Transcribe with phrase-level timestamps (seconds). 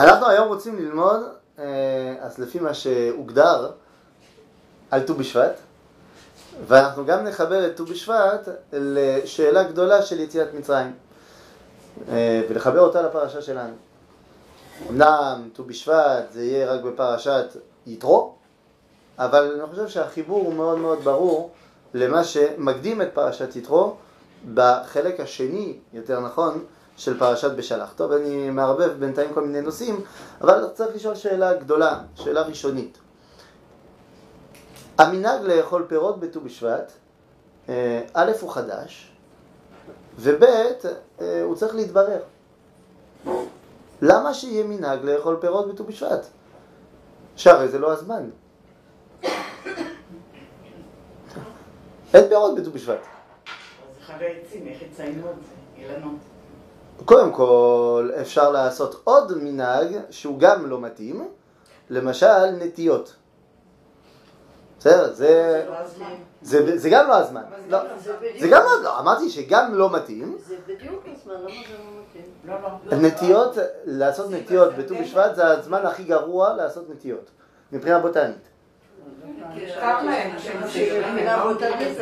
[0.00, 1.20] אנחנו היום רוצים ללמוד,
[1.58, 1.64] אה,
[2.20, 3.70] אז לפי מה שהוגדר,
[4.90, 5.58] על ט"ו בשבט,
[6.66, 10.92] ואנחנו גם נחבר את ט"ו בשבט לשאלה גדולה של יציאת מצרים,
[12.08, 13.74] אה, ולחבר אותה לפרשה שלנו.
[14.90, 17.56] אמנם ט"ו בשבט זה יהיה רק בפרשת
[17.86, 18.34] יתרו,
[19.18, 21.50] אבל אני חושב שהחיבור הוא מאוד מאוד ברור
[21.94, 23.96] למה שמקדים את פרשת יתרו
[24.54, 26.64] בחלק השני, יותר נכון,
[26.96, 27.92] של פרשת בשלח.
[27.96, 30.04] טוב, אני מערבב בינתיים כל מיני נושאים,
[30.40, 32.98] אבל צריך לשאול שאלה גדולה, שאלה ראשונית.
[34.98, 36.92] המנהג לאכול פירות בט"ו בשבט,
[37.68, 39.12] אה, א' הוא חדש,
[40.18, 40.44] וב'
[41.20, 42.20] אה, הוא צריך להתברר.
[44.02, 46.26] למה שיהיה מנהג לאכול פירות בט"ו בשבט?
[47.36, 48.30] שהרי זה לא הזמן.
[52.14, 52.98] אין פירות בט"ו בשבט.
[52.98, 55.82] אז חג העצים, איך יציינו את זה?
[55.82, 56.18] אילנות.
[57.04, 61.28] קודם כל, אפשר לעשות עוד מנהג שהוא גם לא מתאים,
[61.90, 63.16] למשל נטיות.
[64.78, 65.12] בסדר?
[65.12, 66.14] זה, לא הזמן.
[66.42, 67.42] זה, זה גם לא הזמן.
[67.68, 67.78] לא,
[68.38, 70.38] זה גם לא, לא, אמרתי שגם לא מתאים.
[70.46, 72.24] זה בדיוק הזמן, למה זה לא מתאים?
[72.44, 73.08] לא, לא.
[73.08, 77.30] נטיות, לעשות נטיות בט"ו בשבט זה הזמן הכי גרוע לעשות נטיות,
[77.72, 78.36] מבחינה בוטנית.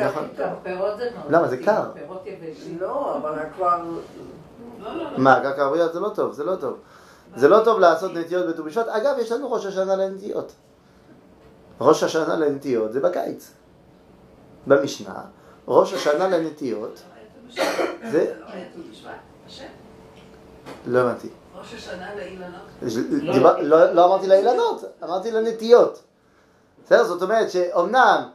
[0.05, 0.25] נכון.
[0.25, 0.47] הכי טוב.
[0.63, 1.31] פירות זה מאוד.
[1.31, 1.47] למה?
[1.47, 1.83] זה קר.
[1.93, 2.77] פירות יבשים.
[2.81, 3.81] לא, אבל כבר...
[5.17, 6.77] מה, קרקע ערביות זה לא טוב, זה לא טוב.
[7.35, 8.87] זה לא טוב לעשות נטיות בט"ו בשבט.
[8.87, 10.51] אגב, יש לנו ראש השנה לנטיות.
[11.81, 13.51] ראש השנה לנטיות זה בקיץ.
[14.67, 15.21] במשנה,
[15.67, 17.01] ראש השנה לנטיות
[18.11, 18.33] זה...
[20.85, 21.29] לא הבנתי.
[21.55, 23.61] ראש השנה לאילנות.
[23.61, 26.01] לא לא אמרתי לאילנות, אמרתי לנטיות.
[26.85, 27.03] בסדר?
[27.03, 28.29] זאת אומרת שאומנם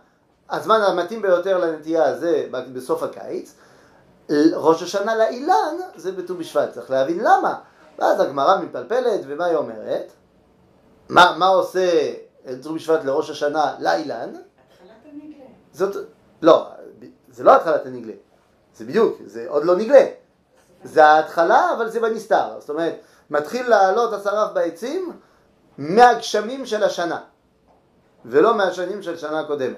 [0.50, 3.54] הזמן המתאים ביותר לנטייה זה בסוף הקיץ,
[4.54, 7.54] ראש השנה לאילן זה בט"ו בשבט, צריך להבין למה.
[7.98, 10.12] ואז הגמרא מתפלפלת, ומה היא אומרת?
[11.08, 12.12] מה, מה עושה
[12.62, 14.32] ט"ו בשבט לראש השנה לאילן?
[15.72, 15.96] זאת,
[16.42, 16.68] לא,
[17.28, 18.12] זה לא התחלת הנגלה,
[18.76, 20.06] זה בדיוק, זה עוד לא נגלה.
[20.84, 22.60] זה ההתחלה, אבל זה בנסתר.
[22.60, 22.94] זאת אומרת,
[23.30, 25.12] מתחיל לעלות השרף בעצים
[25.78, 27.20] מהגשמים של השנה,
[28.24, 29.76] ולא מהשנים של שנה קודמת.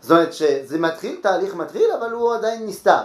[0.00, 3.02] זאת אומרת שזה מתחיל, תהליך מתחיל, אבל הוא עדיין נסתר.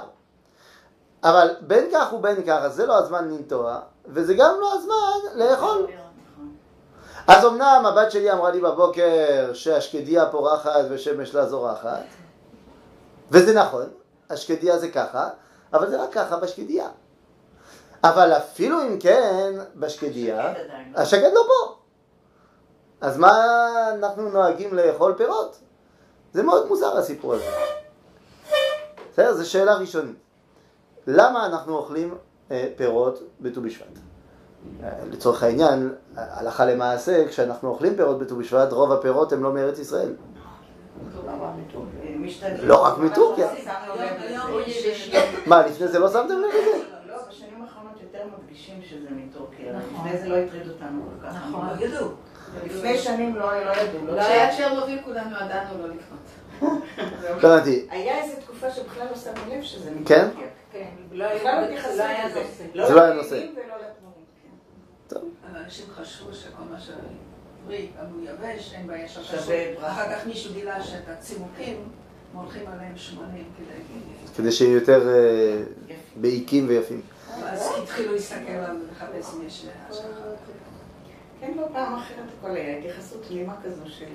[1.25, 5.87] אבל בין כך ובין כך, אז זה לא הזמן לנטוע, וזה גם לא הזמן לאכול.
[7.27, 12.03] אז אמנם הבת שלי אמרה לי בבוקר שהשקדיה פורחת ושמש לה זורחת,
[13.31, 13.85] וזה נכון,
[14.29, 15.29] השקדיה זה ככה,
[15.73, 16.87] אבל זה רק ככה בשקדיה.
[18.03, 20.53] אבל אפילו אם כן, בשקדיה,
[20.95, 21.33] השקד לא.
[21.33, 21.75] לא פה.
[23.01, 23.31] אז מה
[23.93, 25.57] אנחנו נוהגים לאכול פירות?
[26.33, 27.45] זה מאוד מוזר הסיפור הזה.
[29.13, 29.33] בסדר?
[29.33, 30.24] זו שאלה ראשונית.
[31.07, 32.15] למה אנחנו אוכלים
[32.51, 33.85] אה, פירות בט"ו בשבט?
[34.83, 39.79] אה, לצורך העניין, הלכה למעשה, כשאנחנו אוכלים פירות בט"ו בשבט, רוב הפירות הם לא מארץ
[39.79, 40.13] ישראל.
[42.63, 43.47] לא רק מטורקיה.
[45.45, 46.83] מה, לפני זה לא שמתם לב לזה?
[47.07, 49.73] לא, בשנים האחרונות יותר מדגישים שזה מטורקיה.
[49.93, 51.35] לפני זה לא הטריד אותנו כל כך.
[51.49, 52.07] נכון, לא ידעו.
[52.65, 54.05] לפני שנים לא לא ידעו.
[54.05, 56.81] לא לא היה צ'רנוביל, כולנו ידענו לא לקנות.
[57.43, 57.87] לא הבנתי.
[57.89, 60.29] היה איזו תקופה שבכלל לא שמו לב שזה מטורקיה.
[60.31, 60.47] כן?
[60.75, 62.41] כן, לא לא היה לא.
[62.41, 62.87] נושא.
[62.87, 63.45] זה לא היה נושא.
[65.09, 65.19] כן.
[65.55, 69.73] אנשים חשבו שכל מה שפרי, אבל הוא יבש, אין בעיה שווה.
[69.75, 69.91] ברכה.
[69.91, 71.89] אחר כך מישהו גילה שאת הצימוקים
[72.33, 73.81] מולכים עליהם שמנים כדי...
[74.35, 75.63] כדי שיהיו יותר אה,
[76.15, 77.01] בעיקים ויפים.
[77.43, 80.05] אז התחילו להסתכל על לחפש אם יש השגחה.
[81.39, 84.05] כן, לא פעם אחרת הכל היה התייחסות תמימה כזו של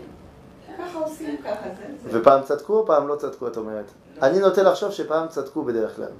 [0.78, 2.10] ככה עושים, ככה זה.
[2.10, 2.20] זה.
[2.20, 3.90] ופעם צדקו או פעם לא צדקו, את אומרת?
[4.22, 6.12] אני נוטה לחשוב שפעם צדקו בדרך כלל.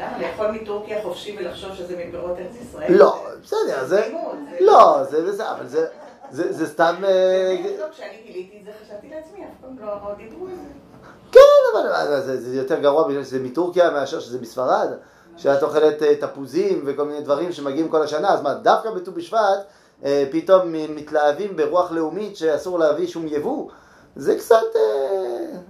[0.00, 2.92] למה לאכול מטורקיה חופשי ולחשוב שזה מפירות ארץ ישראל?
[2.92, 4.12] לא, בסדר, זה...
[4.60, 5.86] לא, זה אבל זה...
[6.30, 6.94] זה סתם...
[7.04, 10.68] אה, לא, כשאני גיליתי את זה חשבתי לעצמי, אף פעם לא דיברו על זה.
[11.32, 11.40] כן,
[11.72, 14.88] אבל זה, יותר גרוע בגלל שזה מטורקיה מאשר שזה מספרד,
[15.36, 19.66] שאת אוכלת אה, תפוזים וכל מיני דברים שמגיעים כל השנה, אז מה, דווקא בט"ו בשבט
[20.04, 23.70] אה, פתאום מתלהבים ברוח לאומית שאסור להביא שום יבוא?
[24.16, 24.76] זה קצת...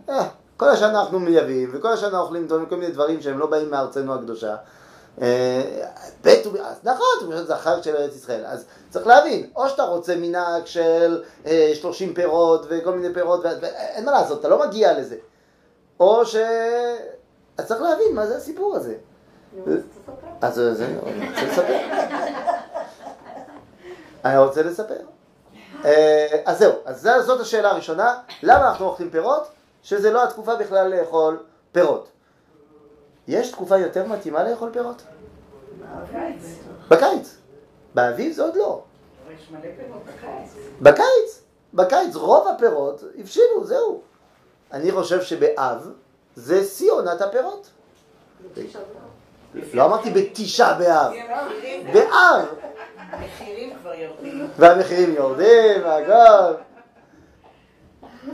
[0.09, 0.29] אה,
[0.63, 4.57] כל השנה אנחנו מייבאים, וכל השנה אוכלים כל מיני דברים שהם לא באים מארצנו הקדושה.
[5.23, 5.63] אה,
[6.25, 9.69] בט"ו ב- אז נכון, ט"ו בשבט זה החג של ארץ ישראל, אז צריך להבין, או
[9.69, 14.67] שאתה רוצה מנהג של אה, 30 פירות וכל מיני פירות, ואין מה לעשות, אתה לא
[14.67, 15.17] מגיע לזה.
[16.01, 16.37] או ש...
[17.59, 18.95] אז צריך להבין מה זה הסיפור הזה.
[20.41, 20.99] אז זה, אני
[21.29, 21.79] רוצה לספר.
[24.25, 24.97] אני רוצה לספר.
[25.85, 29.49] אה, אז זהו, אז זאת השאלה הראשונה, למה אנחנו אוכלים פירות?
[29.83, 31.43] שזה לא התקופה בכלל לאכול
[31.73, 32.09] פירות.
[33.29, 35.03] יש תקופה יותר מתאימה לאכול פירות?
[36.03, 36.59] בקיץ.
[36.89, 37.37] בקיץ.
[37.95, 38.83] באביב זה עוד לא.
[40.81, 41.43] בקיץ.
[41.75, 44.01] בקיץ, רוב הפירות הבשילו, זהו.
[44.73, 45.91] אני חושב שבאב
[46.37, 47.71] זה שיא עונת הפירות.
[49.75, 51.13] לא אמרתי בתשעה באב,
[51.93, 52.47] באב.
[52.97, 54.49] המחירים כבר יורדים.
[54.59, 56.55] והמחירים יורדים, והכל.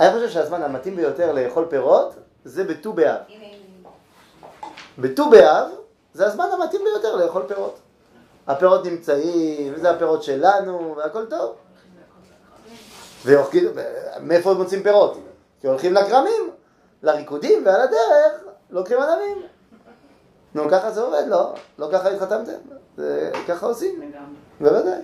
[0.01, 2.15] אני חושב שהזמן המתאים ביותר לאכול פירות
[2.45, 3.21] זה בט"ו באב.
[4.99, 5.69] בט"ו באב
[6.15, 7.79] זה הזמן המתאים ביותר לאכול פירות.
[8.47, 11.55] הפירות נמצאים, וזה הפירות שלנו, והכל טוב.
[13.25, 13.65] ואוכלים,
[14.21, 15.19] מאיפה הם מוצאים פירות?
[15.61, 16.51] כי הולכים לכרמים,
[17.03, 19.43] לריקודים, ועל הדרך לוקחים ענבים.
[20.55, 21.55] נו, ככה זה עובד, לא?
[21.79, 22.53] לא ככה התחתמתם?
[22.97, 24.37] זה, ככה עושים, לגמרי.
[24.61, 25.03] בוודאי.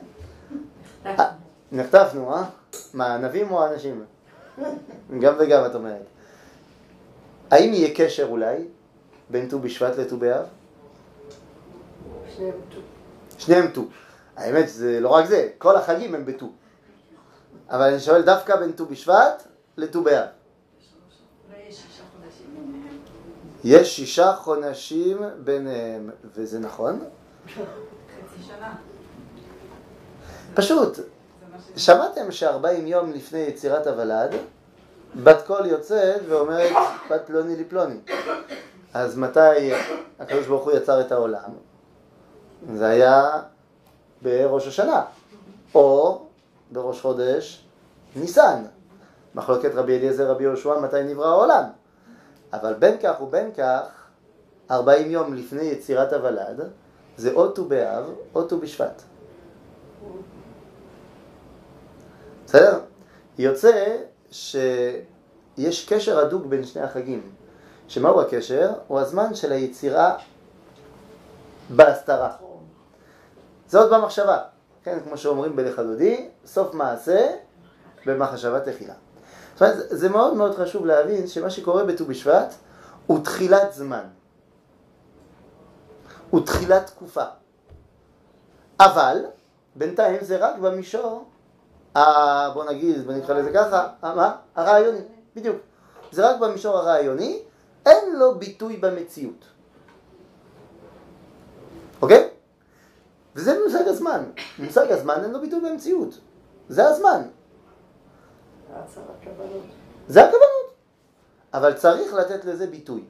[1.73, 2.45] נחטפנו, אה?
[2.95, 4.05] מה, הענבים או האנשים?
[5.21, 6.07] גם וגם, את אומרת.
[7.51, 8.57] האם יהיה קשר אולי
[9.31, 10.45] בין ט"ו בשבט לט"ו באב?
[12.37, 12.81] שניהם ט"ו.
[13.39, 13.85] שניהם ט"ו.
[14.37, 16.53] האמת זה לא רק זה, כל החגים הם בט"ו.
[17.71, 19.43] אבל אני שואל דווקא בין ט"ו בשבט
[19.77, 20.27] לט"ו באב.
[23.65, 25.19] יש שישה חודשים.
[25.45, 27.05] ביניהם, וזה נכון?
[27.47, 28.75] חצי שנה.
[30.55, 30.99] פשוט.
[31.77, 34.35] שמעתם שארבעים יום לפני יצירת הוולד,
[35.23, 36.77] בת קול יוצאת ואומרת
[37.11, 37.99] בת פלוני לפלוני.
[38.95, 39.73] אז מתי
[40.19, 41.51] הקדוש ברוך הוא יצר את העולם?
[42.75, 43.31] זה היה
[44.23, 45.03] בראש השנה,
[45.75, 46.21] או
[46.73, 47.65] בראש חודש
[48.17, 48.65] ניסן.
[49.35, 51.65] מחלוקת רבי אליעזר רבי יהושע מתי נברא העולם.
[52.53, 53.81] אבל בין כך ובין כך,
[54.71, 56.61] ארבעים יום לפני יצירת הוולד,
[57.17, 59.03] זה או ט"ו באב או ט"ו בשבט.
[62.55, 62.81] בסדר?
[63.39, 63.97] יוצא
[64.31, 67.31] שיש קשר הדוק בין שני החגים.
[67.89, 68.73] שמהו הקשר?
[68.89, 70.17] הוא הזמן של היצירה
[71.71, 72.33] בהסתרה.
[73.69, 74.39] זה עוד במחשבה.
[74.83, 77.27] כן, כמו שאומרים בלך הדודי, סוף מעשה
[78.07, 78.95] במחשבה תחילה.
[79.55, 82.55] זאת אומרת, זה מאוד מאוד חשוב להבין שמה שקורה בט"ו בשבט
[83.07, 84.05] הוא תחילת זמן.
[86.31, 87.25] הוא תחילת תקופה.
[88.81, 89.25] אבל,
[89.77, 91.25] בינתיים זה רק במישור
[92.55, 94.37] בוא נגיד, בוא נקרא לזה ככה, ה- מה?
[94.57, 94.99] הרעיוני,
[95.37, 95.57] בדיוק.
[96.13, 97.43] זה רק במישור הרעיוני,
[97.87, 99.45] אין לו ביטוי במציאות.
[102.03, 102.29] אוקיי?
[103.35, 104.25] וזה מושג הזמן.
[104.59, 106.19] מושג הזמן אין לו ביטוי במציאות.
[106.69, 107.23] זה הזמן.
[110.09, 110.75] זה הכוונות.
[111.55, 113.05] אבל צריך לתת לזה ביטוי.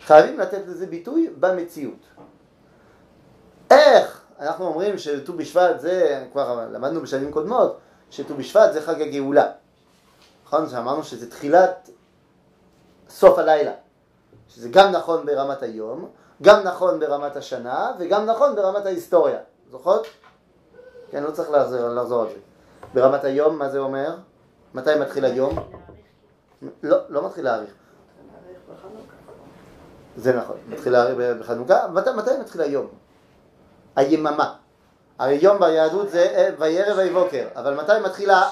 [0.00, 2.06] חייבים לתת לזה ביטוי במציאות.
[3.70, 4.19] איך?
[4.40, 7.78] אנחנו אומרים שט"ו בשבט זה, כבר למדנו בשנים קודמות,
[8.10, 9.46] שט"ו בשבט זה חג הגאולה.
[10.44, 10.68] נכון?
[10.68, 11.90] שאמרנו שזה תחילת
[13.08, 13.72] סוף הלילה.
[14.48, 16.08] שזה גם נכון ברמת היום,
[16.42, 19.38] גם נכון ברמת השנה, וגם נכון ברמת ההיסטוריה.
[19.70, 20.06] זוכרות?
[21.10, 22.34] כן, לא צריך לחזור, על זה.
[22.94, 24.16] ברמת היום, מה זה אומר?
[24.74, 25.58] מתי מתחיל היום?
[26.82, 27.70] לא, לא מתחיל להאריך.
[30.16, 31.88] זה נכון, מתחיל להאריך בחנוכה.
[31.88, 32.86] מתי מתחיל היום?
[34.00, 34.54] היממה.
[35.18, 38.48] הרי יום ביהדות זה אה, וירא ויבוקר, אבל מתי מתחילה...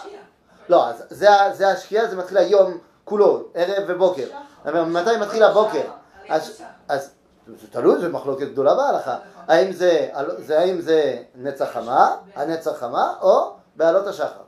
[0.68, 4.26] לא, אז זה, זה השקיעה, זה מתחיל היום כולו, ערב ובוקר.
[4.64, 5.82] אבל מתי מתחיל הבוקר?
[6.28, 7.10] אז, אז
[7.46, 9.16] זה תלוי, זו מחלוקת גדולה בהלכה.
[9.48, 10.08] האם זה,
[10.38, 14.42] זה, האם זה נצח חמה, הנצח חמה, או בעלות השחר.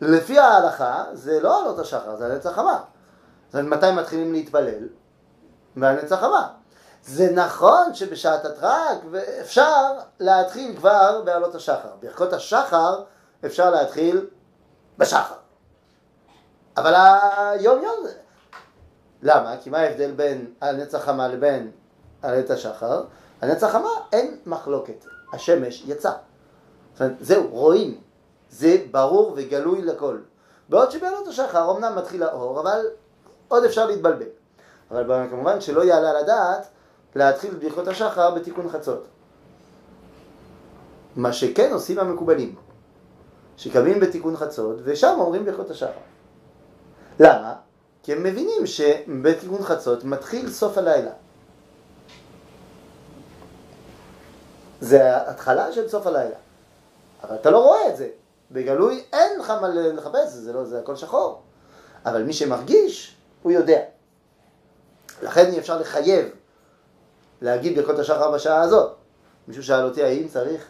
[0.00, 2.80] לפי ההלכה זה לא עלות השחר, זה הנצח חמה.
[3.54, 4.88] אומרת, מתי מתחילים להתפלל?
[5.76, 6.48] מהנצח חמה.
[7.04, 8.98] זה נכון שבשעת הטרק
[9.40, 11.88] אפשר להתחיל כבר בעלות השחר.
[12.00, 13.02] ברכות השחר
[13.46, 14.26] אפשר להתחיל
[14.98, 15.34] בשחר.
[16.76, 16.94] אבל
[17.52, 18.12] היום יום זה...
[19.22, 19.56] למה?
[19.62, 21.70] כי מה ההבדל בין הנצח חמה לבין
[22.22, 23.04] עלית השחר?
[23.40, 25.04] הנצח חמה אין מחלוקת.
[25.32, 26.12] השמש יצא.
[27.20, 28.00] זהו, רואים.
[28.50, 30.18] זה ברור וגלוי לכל.
[30.68, 32.86] בעוד שבעלות השחר אמנם מתחיל האור, אבל
[33.48, 34.26] עוד אפשר להתבלבל.
[34.90, 36.66] אבל כמובן שלא יעלה על הדעת
[37.14, 39.06] להתחיל את ברכות השחר בתיקון חצות.
[41.16, 42.54] מה שכן עושים המקובלים,
[43.56, 45.90] שקמים בתיקון חצות ושם אומרים ברכות השחר.
[47.20, 47.54] למה?
[48.02, 51.10] כי הם מבינים שבתיקון חצות מתחיל סוף הלילה.
[54.80, 56.36] זה ההתחלה של סוף הלילה.
[57.22, 58.08] אבל אתה לא רואה את זה.
[58.50, 61.42] בגלוי אין לך מה לחפש, זה, לא, זה הכל שחור.
[62.04, 63.80] אבל מי שמרגיש, הוא יודע.
[65.22, 66.28] לכן אי אפשר לחייב
[67.42, 68.92] להגיד ברכות השחר בשעה הזאת.
[69.48, 70.64] מישהו שאל אותי האם צריך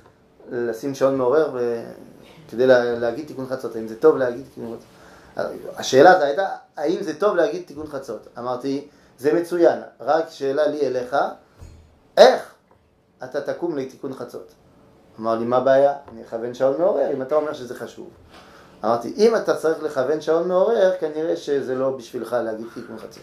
[0.50, 1.82] לשים שעון מעורר ו...
[2.50, 2.98] כדי לה...
[2.98, 4.98] להגיד תיקון חצות, האם זה טוב להגיד תיקון חצות.
[5.76, 6.46] השאלה הייתה,
[6.76, 8.28] האם זה טוב להגיד תיקון חצות?
[8.38, 11.16] אמרתי, זה מצוין, רק שאלה לי אליך,
[12.16, 12.54] איך
[13.24, 14.52] אתה תקום לתיקון חצות?
[15.20, 15.94] אמר לי, מה הבעיה?
[16.12, 18.10] אני אכוון שעון מעורר, אם אתה אומר שזה חשוב.
[18.84, 23.22] אמרתי, אם אתה צריך לכוון שעון מעורר, כנראה שזה לא בשבילך להגיד תיקון חצות.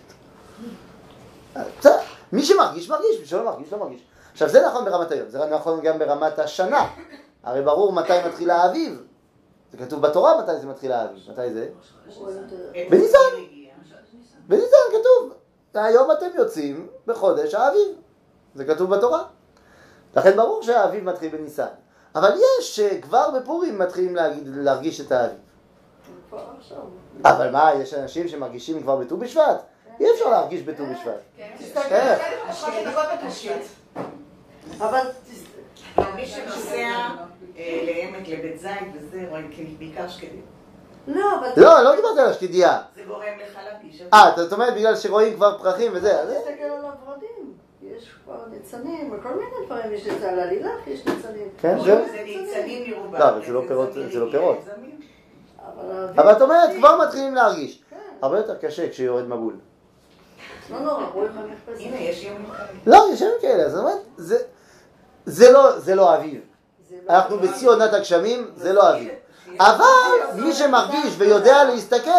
[1.79, 1.97] בסדר,
[2.31, 4.01] מי שמרגיש, מרגיש, מי שלא מרגיש, לא מרגיש.
[4.31, 6.87] עכשיו, זה נכון ברמת היום, זה נכון גם ברמת השנה.
[7.43, 9.03] הרי ברור מתי מתחיל האביב.
[9.71, 11.31] זה כתוב בתורה מתי זה מתחיל האביב.
[11.31, 11.69] מתי זה?
[12.89, 13.17] בניסן.
[14.47, 15.33] בניסן כתוב.
[15.73, 17.87] היום אתם יוצאים בחודש האביב.
[18.55, 19.23] זה כתוב בתורה.
[20.15, 21.65] לכן ברור שהאביב מתחיל בניסן.
[22.15, 25.37] אבל יש שכבר בפורים מתחילים להגיד, להרגיש את האביב.
[27.23, 29.63] אבל מה, יש אנשים שמרגישים כבר בט"ו בשבט?
[29.99, 31.21] אי אפשר להרגיש בט"ו בשבט.
[31.89, 32.15] כן.
[34.77, 34.99] אבל
[36.15, 36.75] מי שנוסע
[37.57, 40.41] אה, לעמק, לבית זית וזה, רואים כאילו בעיקר שקדים.
[41.07, 41.47] לא, אבל...
[41.63, 42.81] לא, לא דיברתי על השקידייה.
[42.95, 44.01] זה גורם לך להרגיש.
[44.13, 46.29] אה, זאת אומרת בגלל שרואים כבר פרחים וזה, אז...
[46.29, 47.53] תסתכל על הוורדים.
[47.83, 51.49] יש כבר ניצנים, וכל מיני דברים, יש ניצן על הלילך, יש ניצנים.
[51.61, 51.85] כן, זהו.
[52.11, 53.19] זה ניצנים מרובע.
[53.19, 53.95] לא, אבל זה לא פירות-
[54.33, 54.57] לא.
[55.65, 57.83] אבל האביב- אבל את אומרת, כבר מתחילים להרגיש.
[57.89, 57.95] כן.
[58.21, 59.55] הרבה יותר קשה כשיורד מבול.
[60.71, 61.79] לא נורא, רואים במכבסת.
[61.85, 62.67] הנה, יש יום כאלה.
[62.87, 64.43] לא, יש ימים כאלה, זאת אומרת, זה-
[65.25, 66.41] זה לא- זה לא אביב.
[66.89, 69.09] זה לא- אנחנו בשיא עונת הגשמים, זה לא אביב.
[69.59, 69.85] אבל
[70.35, 72.09] מי שמרגיש ויודע להסתכל.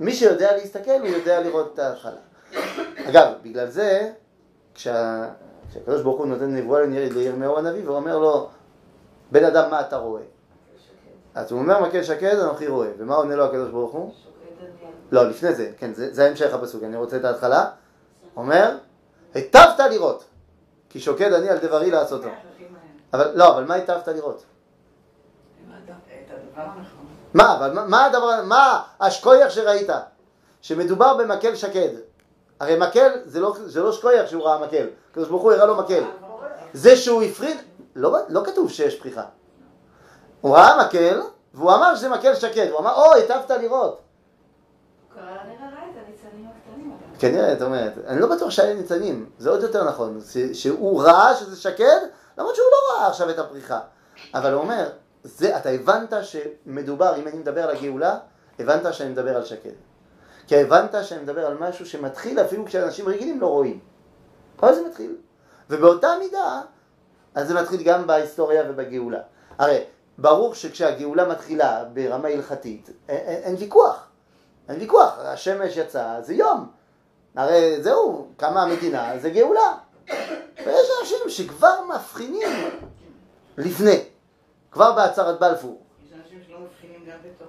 [0.00, 2.12] מי שיודע להסתכל, הוא יודע לראות את ההתחלה.
[3.08, 4.10] אגב, בגלל זה,
[4.74, 5.28] כשה-
[5.70, 8.48] כשהקדוש ברוך הוא נותן נבואה לירמיהו הנביא, הוא אומר לו,
[9.32, 10.22] בן אדם, מה אתה רואה?
[11.34, 12.88] אז הוא אומר, מקל שקד, אנוכי רואה.
[12.98, 14.12] ומה עונה לו הקדוש ברוך הוא?
[15.10, 17.70] לא, לפני זה, כן, זה, זה המשך הפסוק, אני רוצה את ההתחלה.
[18.36, 18.76] אומר,
[19.34, 20.24] היטבת לראות,
[20.88, 22.28] כי שוקד אני על דברי לעשותו.
[23.12, 24.44] אבל, לא, אבל מה היטבת לראות?
[27.34, 29.88] מה, אבל מה, הדבר, מה השקוייח שראית?
[30.62, 31.88] שמדובר במקל שקד.
[32.60, 35.76] הרי מקל זה לא, זה לא שקוייח שהוא ראה מקל, הקדוש ברוך הוא הראה לו
[35.76, 36.04] מקל.
[36.72, 37.56] זה שהוא הפריד,
[37.96, 39.24] לא, לא כתוב שיש פריחה.
[40.40, 41.20] הוא ראה מקל,
[41.54, 44.00] והוא אמר שזה מקל שקד, הוא אמר, או, היטבת לראות.
[45.14, 46.92] כנראה ראה את הניצנים הקטנים.
[46.92, 50.20] אבל- כנראה, את אומרת, אני לא בטוח שהיה ניצנים, זה עוד יותר נכון,
[50.52, 52.00] שהוא ראה שזה שקד,
[52.38, 53.80] למרות שהוא לא ראה עכשיו את הפריחה.
[54.34, 54.90] אבל הוא אומר,
[55.24, 58.18] זה, אתה הבנת שמדובר, אם אני מדבר על הגאולה,
[58.58, 59.70] הבנת שאני מדבר על שקד.
[60.46, 63.80] כי הבנת שאני מדבר על משהו שמתחיל אפילו כשאנשים רגילים לא רואים.
[64.60, 65.16] אבל זה מתחיל.
[65.70, 66.60] ובאותה מידה,
[67.34, 69.20] אז זה מתחיל גם בהיסטוריה ובגאולה.
[69.58, 69.84] הרי
[70.18, 74.08] ברור שכשהגאולה מתחילה ברמה הלכתית, אין ויכוח.
[74.68, 76.75] אין ויכוח, השמש יצאה, זה יום.
[77.36, 79.74] הרי זהו, קמה המדינה, זה גאולה.
[80.66, 82.48] ויש אנשים שכבר מבחינים
[83.58, 84.04] לפני,
[84.70, 85.82] כבר בהצהרת בלפור.
[86.06, 87.48] יש אנשים שלא מבחינים גם בתוך.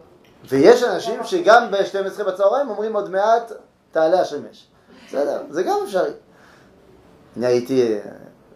[0.50, 3.52] ויש אנשים שגם ב-12 בצהריים אומרים עוד מעט
[3.92, 4.68] תעלה השמש.
[5.08, 6.12] בסדר, זה גם אפשרי.
[7.38, 8.00] אני הייתי אה,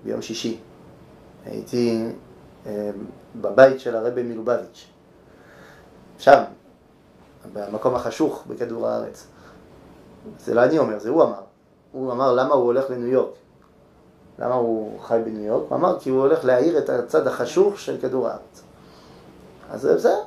[0.04, 0.60] ביום שישי,
[1.46, 2.06] הייתי
[2.66, 2.90] אה,
[3.36, 4.86] בבית של הרבי מלובביץ',
[6.18, 6.44] שם,
[7.54, 9.28] במקום החשוך בכדור הארץ.
[10.40, 11.42] זה לא אני אומר, זה הוא אמר.
[11.92, 13.34] הוא אמר למה הוא הולך לניו יורק.
[14.40, 15.70] למה הוא חי בניו יורק?
[15.70, 18.62] הוא אמר כי הוא הולך להאיר את הצד החשוך של כדור הארץ.
[19.70, 20.20] אז בסדר.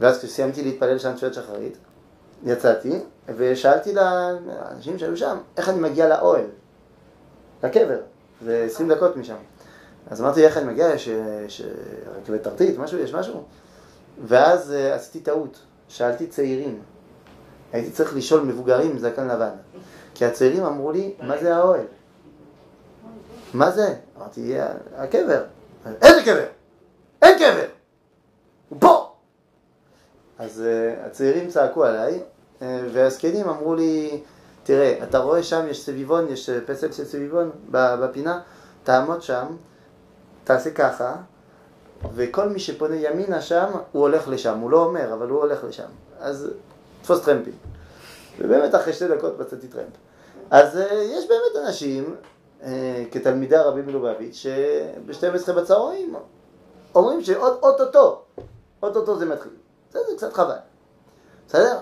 [0.00, 1.76] ואז כשסיימתי להתפלל שם תפילת שחרית,
[2.44, 3.00] יצאתי
[3.36, 6.46] ושאלתי לאנשים שהיו שם, איך אני מגיע לאוהל,
[7.64, 7.98] לקבר,
[8.44, 9.36] זה 20 דקות משם.
[10.10, 11.08] אז אמרתי, איך אני מגיע, יש,
[11.46, 11.62] יש
[12.16, 13.42] רכבת תרתית, משהו, יש משהו?
[14.24, 16.80] ואז uh, עשיתי טעות, שאלתי צעירים.
[17.72, 19.50] הייתי צריך לשאול מבוגרים עם זקן לבן.
[20.14, 21.84] כי הצעירים אמרו לי, מה זה האוהל?
[23.54, 23.94] מה זה?
[24.16, 24.54] אמרתי,
[24.96, 25.44] הקבר.
[26.02, 26.46] איזה קבר?
[27.22, 27.66] אין קבר!
[28.68, 29.12] הוא פה!
[30.38, 32.22] אז uh, הצעירים צעקו עליי,
[32.60, 34.20] uh, והזקנים אמרו לי,
[34.62, 38.40] תראה, אתה רואה שם יש סביבון, יש אה, פסל של סביבון בפינה,
[38.82, 39.46] תעמוד שם,
[40.44, 41.16] תעשה ככה,
[42.14, 45.88] וכל מי שפונה ימינה שם, הוא הולך לשם, הוא לא אומר, אבל הוא הולך לשם.
[46.20, 46.50] אז
[47.08, 47.54] תפוס טרמפים.
[48.38, 49.92] ובאמת אחרי שתי דקות מצאתי טרמפ.
[50.50, 52.16] אז uh, יש באמת אנשים,
[52.60, 52.64] uh,
[53.12, 56.14] כתלמידי הרבי מלובביץ', שב-12 בצהריים
[56.94, 58.22] אומרים שעוד אוטוטו,
[58.82, 59.52] אוטוטו זה מתחיל.
[59.92, 60.56] זה, זה קצת חבל.
[61.48, 61.78] בסדר?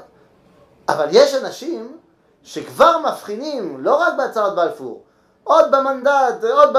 [0.89, 1.99] אבל יש אנשים
[2.43, 5.03] שכבר מבחינים, לא רק בהצהרת בלפור,
[5.45, 6.77] עוד במנדט, עוד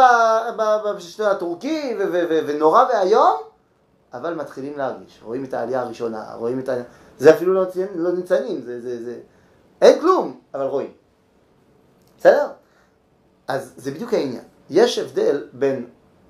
[0.95, 1.95] בשלטון הטורקי,
[2.47, 3.37] ונורא ואיום,
[4.13, 5.19] אבל מתחילים להרגיש.
[5.23, 6.73] רואים את העלייה הראשונה, רואים את ה...
[7.17, 9.19] זה אפילו לא, לא ניצנים, זה, זה, זה...
[9.81, 10.93] אין כלום, אבל רואים.
[12.17, 12.47] בסדר?
[13.47, 14.43] אז זה בדיוק העניין.
[14.69, 15.89] יש הבדל בין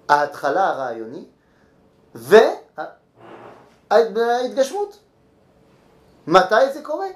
[0.09, 1.29] ההתחלה הרעיונית
[3.91, 4.99] וההתגשמות.
[6.27, 7.07] מתי זה קורה?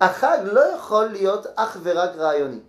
[0.00, 2.60] החג לא יכול להיות אך ורק רעיוני.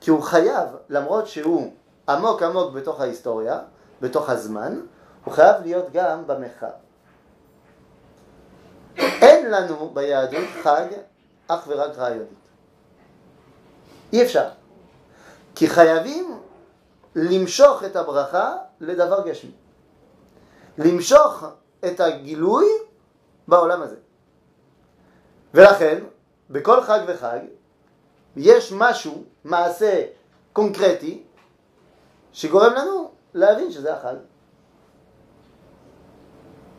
[0.00, 1.72] כי הוא חייב, למרות שהוא
[2.08, 3.60] עמוק עמוק בתוך ההיסטוריה,
[4.00, 4.80] בתוך הזמן,
[5.24, 6.81] הוא חייב להיות גם במרחב.
[8.96, 10.86] אין לנו ביהדות חג
[11.48, 12.28] אך ורק רעיונית.
[14.12, 14.48] אי אפשר.
[15.54, 16.40] כי חייבים
[17.14, 19.50] למשוך את הברכה לדבר גשמי.
[20.78, 21.44] למשוך
[21.86, 22.66] את הגילוי
[23.48, 23.96] בעולם הזה.
[25.54, 26.04] ולכן,
[26.50, 27.38] בכל חג וחג,
[28.36, 30.04] יש משהו, מעשה
[30.52, 31.22] קונקרטי,
[32.32, 34.14] שגורם לנו להבין שזה החג.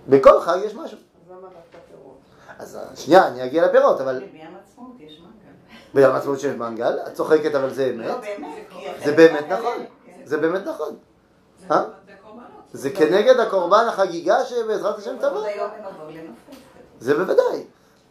[0.09, 0.97] בכל חג יש משהו.
[0.97, 2.17] אז למה דווקא פירות?
[2.63, 5.53] אז שנייה, אני אגיע לפירות, אבל ביום העצמאות יש מנגל.
[5.93, 8.05] ביום העצמאות שיש מנגל, את צוחקת אבל זה אמת.
[8.21, 8.55] באמת.
[9.05, 9.77] זה באמת לא נכון.
[10.07, 10.95] היה- זה באמת נכון.
[11.59, 11.83] זה אה?
[12.07, 12.47] זה קורבנות.
[12.73, 15.45] זה כנגד הקורבן החגיגה שבעזרת השם תבוא.
[16.99, 17.63] זה בוודאי.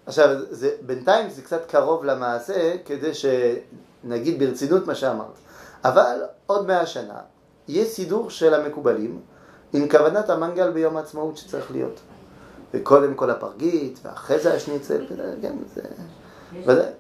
[0.07, 5.39] עכשיו, זה, בינתיים זה קצת קרוב למעשה, כדי שנגיד ברצינות מה שאמרת.
[5.85, 6.17] אבל
[6.47, 7.19] עוד מאה שנה,
[7.69, 9.21] יהיה סידור של המקובלים
[9.73, 12.01] עם כוונת המנגל ביום העצמאות שצריך להיות.
[12.75, 15.07] וקודם כל הפרגית, ואחרי זה השניצל,
[15.43, 15.83] כן, זה...
[16.53, 16.93] יש ודאי.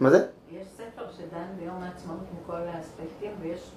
[0.00, 0.26] מה זה?
[0.50, 3.70] יש ספר שדן ביום העצמאות עם כל האספקטים, ויש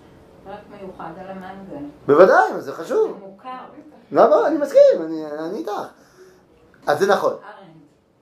[0.44, 1.86] פרק מיוחד על המנגל.
[2.08, 3.18] בוודאי, זה זה חשוב.
[3.20, 3.58] מוכר.
[4.12, 5.02] לא, לא, אני מסכים,
[5.40, 5.72] אני, איתך.
[6.88, 7.34] אז זה נכון.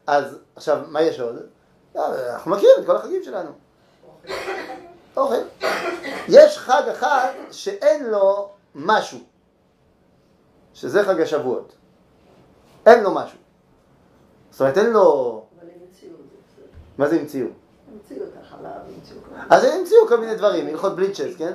[0.07, 1.35] אז עכשיו, מה יש עוד?
[1.95, 3.51] לא, אנחנו מכירים את כל החגים שלנו.
[5.17, 5.65] אוכל.
[6.27, 9.19] יש חג אחד שאין לו משהו,
[10.73, 11.75] שזה חג השבועות.
[12.89, 13.37] אין לו משהו.
[14.51, 15.01] זאת אומרת, אין לו...
[15.59, 16.37] אבל הם המציאו את זה.
[16.47, 16.77] בסדר.
[16.97, 17.47] מה זה המציאו?
[17.93, 19.17] המציאו את החלב, המציאו.
[19.49, 21.53] אז הם המציאו כל מיני דברים, הלכות בליצ'ס, כן?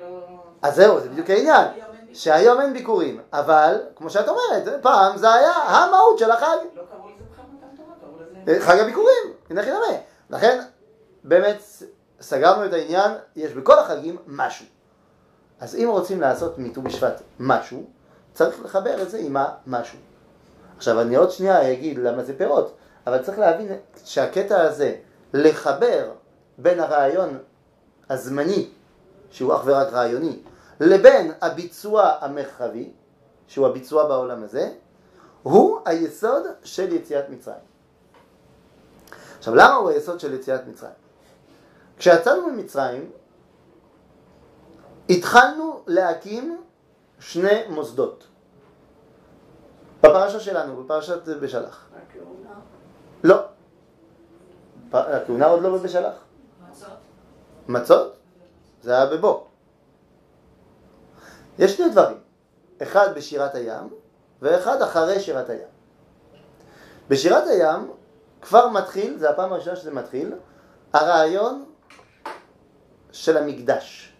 [0.00, 0.22] לא...
[0.62, 1.66] אז זהו, זה בדיוק העניין.
[2.14, 6.56] שהיום אין ביקורים, אבל, כמו שאת אומרת, פעם זה היה המהות של החג.
[6.74, 8.60] לא קראו לזה בכלל מתן תורה, קראו לזה...
[8.66, 9.98] חג הביקורים, הנה חינמי.
[10.30, 10.60] לכן,
[11.24, 11.62] באמת,
[12.20, 14.66] סגרנו את העניין, יש בכל החגים משהו.
[15.60, 17.84] אז אם רוצים לעשות מט"ו בשבט משהו,
[18.34, 19.98] צריך לחבר את זה עם המשהו.
[20.82, 22.76] עכשיו, אני עוד שנייה אגיד למה זה פירות,
[23.06, 23.68] אבל צריך להבין
[24.04, 24.94] שהקטע הזה,
[25.34, 26.10] לחבר
[26.58, 27.38] בין הרעיון
[28.10, 28.70] הזמני,
[29.30, 30.42] שהוא אך ורק רעיוני,
[30.80, 32.90] לבין הביצוע המרחבי,
[33.46, 34.72] שהוא הביצוע בעולם הזה,
[35.42, 37.64] הוא היסוד של יציאת מצרים.
[39.38, 40.94] עכשיו, למה הוא היסוד של יציאת מצרים?
[41.98, 43.10] כשיצאנו ממצרים,
[45.10, 46.60] התחלנו להקים
[47.20, 48.24] שני מוסדות.
[50.02, 51.88] בפרשה שלנו, בפרשת בשלח.
[51.96, 52.54] הכהונה.
[53.24, 53.42] לא.
[54.92, 56.14] הכהונה עוד לא בשלח.
[56.70, 56.88] מצות.
[57.68, 58.16] מצות?
[58.82, 59.40] זה היה בבוא.
[61.58, 62.18] יש שני דברים.
[62.82, 63.88] אחד בשירת הים,
[64.42, 65.68] ואחד אחרי שירת הים.
[67.08, 67.90] בשירת הים
[68.42, 70.34] כבר מתחיל, זה הפעם הראשונה שזה מתחיל,
[70.92, 71.64] הרעיון
[73.12, 74.12] של המקדש.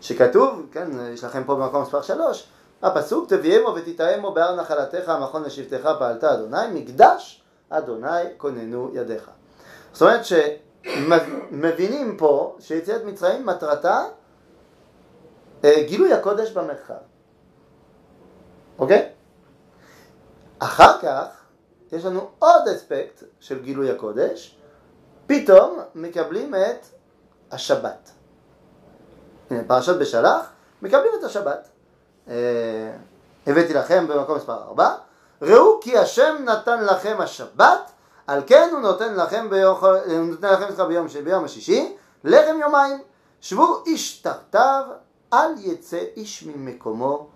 [0.00, 2.48] שכתוב, כן, יש לכם פה במקום מספר שלוש,
[2.82, 9.30] הפסוק תביאמו ותטעמו בהר נחלתך המכון לשבטך פעלת אדוני, מקדש אדוני כוננו ידיך.
[9.92, 14.04] זאת אומרת שמבינים פה שיציאת מצרים מטרתה
[15.64, 16.94] אה, גילוי הקודש במרחב.
[18.78, 19.10] אוקיי?
[20.58, 21.26] אחר כך
[21.92, 24.58] יש לנו עוד אספקט של גילוי הקודש,
[25.26, 26.86] פתאום מקבלים את
[27.52, 28.10] השבת.
[29.66, 31.68] פרשת בשלח, מקבלים את השבת.
[32.28, 32.34] אה,
[33.46, 34.94] הבאתי לכם במקום מספר 4,
[35.42, 37.90] ראו כי השם נתן לכם השבת,
[38.26, 42.98] על כן הוא נותן לכם ביום, הוא נותן לכם ביום, ביום השישי, לחם יומיים,
[43.40, 44.84] שבו איש תחתיו,
[45.32, 47.28] אל יצא איש ממקומו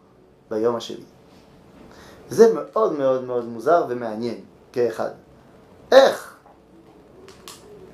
[0.50, 1.04] ביום השני.
[2.28, 4.40] זה מאוד מאוד מאוד מוזר ומעניין
[4.72, 5.10] כאחד.
[5.92, 6.36] איך?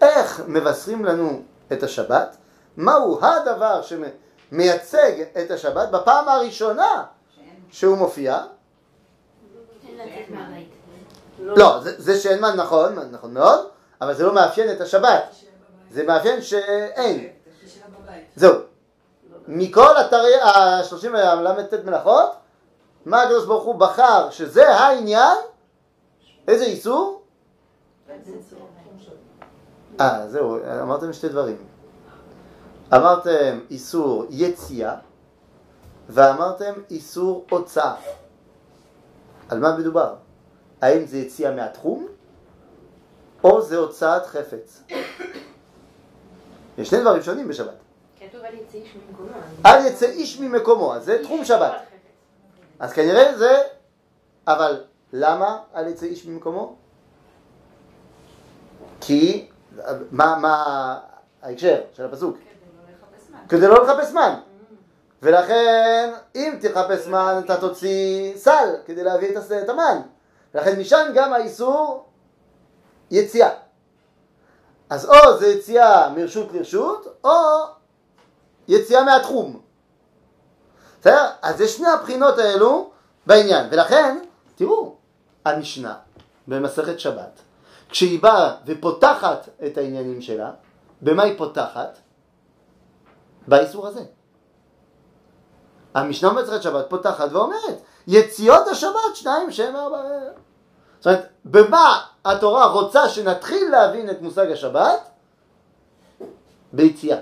[0.01, 2.37] איך מבשרים לנו את השבת?
[2.77, 3.83] מהו הדבר
[4.53, 5.13] שמייצג
[5.45, 7.05] את השבת בפעם הראשונה
[7.71, 8.43] שהוא מופיע?
[11.39, 13.67] לא, זה, שאין מה, נכון, נכון מאוד,
[14.01, 15.35] אבל זה לא מאפיין את השבת.
[15.91, 17.29] זה מאפיין שאין.
[18.37, 18.55] זהו.
[19.49, 22.33] מכל אתרי ה-30 ל"ט מלאכות,
[23.07, 25.37] מה הקדוש ברוך הוא בחר שזה העניין?
[26.49, 27.23] איזה איסור?
[30.01, 31.72] אה, זהו, אמרתם שתי דברים.
[32.95, 34.95] אמרתם איסור יציאה,
[36.09, 37.95] ואמרתם איסור הוצאה.
[39.49, 40.15] על מה מדובר?
[40.81, 42.09] האם זה יציאה מהתחום,
[43.45, 44.83] או זה הוצאת חפץ?
[46.79, 47.75] יש שני דברים שונים בשבת.
[48.21, 49.39] כתוב על יצא איש ממקומו.
[49.67, 51.73] אל יצא איש ממקומו, אז זה תחום שבת.
[52.79, 53.63] אז כנראה זה,
[54.47, 56.77] אבל למה אל יצא איש ממקומו?
[59.01, 59.49] כי,
[60.11, 60.99] מה, מה
[61.43, 62.37] ההקשר של הפסוק?
[63.53, 64.21] כדי לא לחפש מן.
[64.21, 64.35] כדי לא לחפש מן.
[65.23, 70.01] ולכן, אם תחפש מן, אתה תוציא סל כדי להביא את המן.
[70.55, 72.09] ולכן משם גם האיסור
[73.11, 73.51] יציאה.
[74.91, 77.31] אז או זה יציאה מרשות לרשות, או
[78.69, 79.61] יציאה מהתחום.
[81.01, 81.29] בסדר?
[81.43, 82.91] אז יש שני הבחינות האלו
[83.27, 83.67] בעניין.
[83.71, 84.19] ולכן,
[84.55, 84.97] תראו,
[85.45, 85.95] המשנה
[86.49, 87.41] במסכת שבת,
[87.89, 90.51] כשהיא באה ופותחת את העניינים שלה,
[91.03, 91.99] במה היא פותחת?
[93.49, 94.05] באיסור הזה.
[95.95, 100.03] המשנה במסכת שבת פותחת ואומרת, יציאות השבת שניים שם ארבע.
[100.99, 105.11] זאת אומרת, במה התורה רוצה שנתחיל להבין את מושג השבת?
[106.73, 107.19] ביציאה.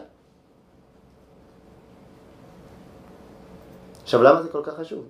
[4.03, 5.05] עכשיו, למה זה כל כך חשוב?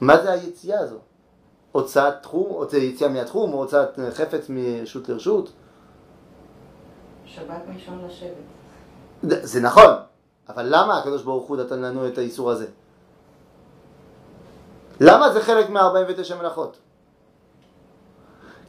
[0.00, 0.98] מה זה היציאה הזו?
[1.72, 5.52] הוצאת תחום, הוצאת יציאה מהתחום, או הוצאת חפץ מרשות לרשות?
[7.26, 8.57] שבת מלשון לשבת.
[9.22, 9.94] זה נכון,
[10.48, 12.66] אבל למה הקדוש ברוך הוא נתן לנו את האיסור הזה?
[15.00, 16.76] למה זה חלק מה-49 מלאכות?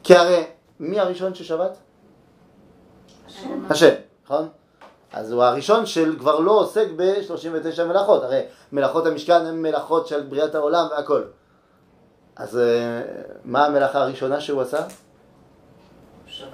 [0.02, 0.44] כי הרי
[0.80, 1.76] מי הראשון ששבת?
[3.70, 4.48] השם, נכון?
[5.12, 10.54] אז הוא הראשון שכבר לא עוסק ב-39 מלאכות, הרי מלאכות המשכן הן מלאכות של בריאת
[10.54, 11.22] העולם והכל.
[12.36, 13.02] אז אה,
[13.44, 14.82] מה המלאכה הראשונה שהוא עשה?
[16.26, 16.48] שבת.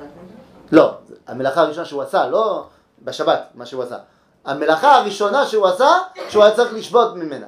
[0.73, 0.95] לא,
[1.27, 2.67] המלאכה הראשונה שהוא עשה, לא
[3.03, 3.99] בשבת, מה שהוא עשה.
[4.45, 7.47] המלאכה הראשונה שהוא עשה, שהוא היה צריך לשבות ממנה.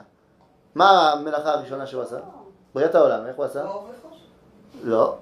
[0.75, 2.17] מה המלאכה הראשונה שהוא עשה?
[2.75, 3.65] בריאת העולם, איך הוא עשה?
[4.85, 5.15] לא.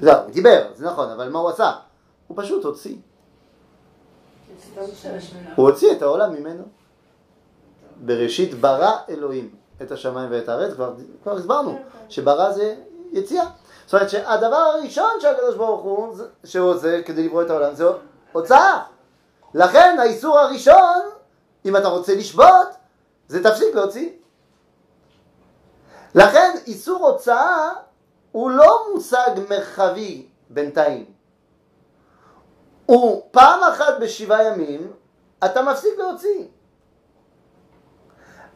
[0.00, 1.72] לא, הוא דיבר, זה נכון, אבל מה הוא עשה?
[2.28, 2.96] הוא פשוט הוציא.
[5.56, 6.62] הוא הוציא את העולם ממנו.
[8.04, 9.50] בראשית ברא אלוהים
[9.82, 10.92] את השמיים ואת הארץ, כבר,
[11.22, 12.74] כבר הסברנו שברא זה
[13.12, 13.44] יציאה.
[13.86, 17.84] זאת אומרת שהדבר הראשון שהקדוש ברוך הוא זה- שהוא עושה כדי לברוא את העולם זה
[18.32, 18.82] הוצאה.
[19.54, 21.00] לכן האיסור הראשון,
[21.64, 22.68] אם אתה רוצה לשבות,
[23.28, 24.10] זה תפסיק להוציא.
[26.14, 27.70] לכן איסור הוצאה
[28.32, 31.04] הוא לא מושג מרחבי בינתיים.
[32.86, 34.92] הוא פעם אחת בשבעה ימים,
[35.44, 36.44] אתה מפסיק להוציא.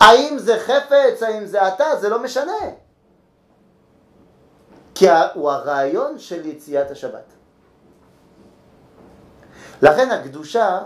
[0.00, 2.52] האם זה חפץ, האם זה אתה, זה לא משנה.
[4.94, 7.32] כי הוא הרעיון של יציאת השבת.
[9.83, 10.83] לכן הקדושה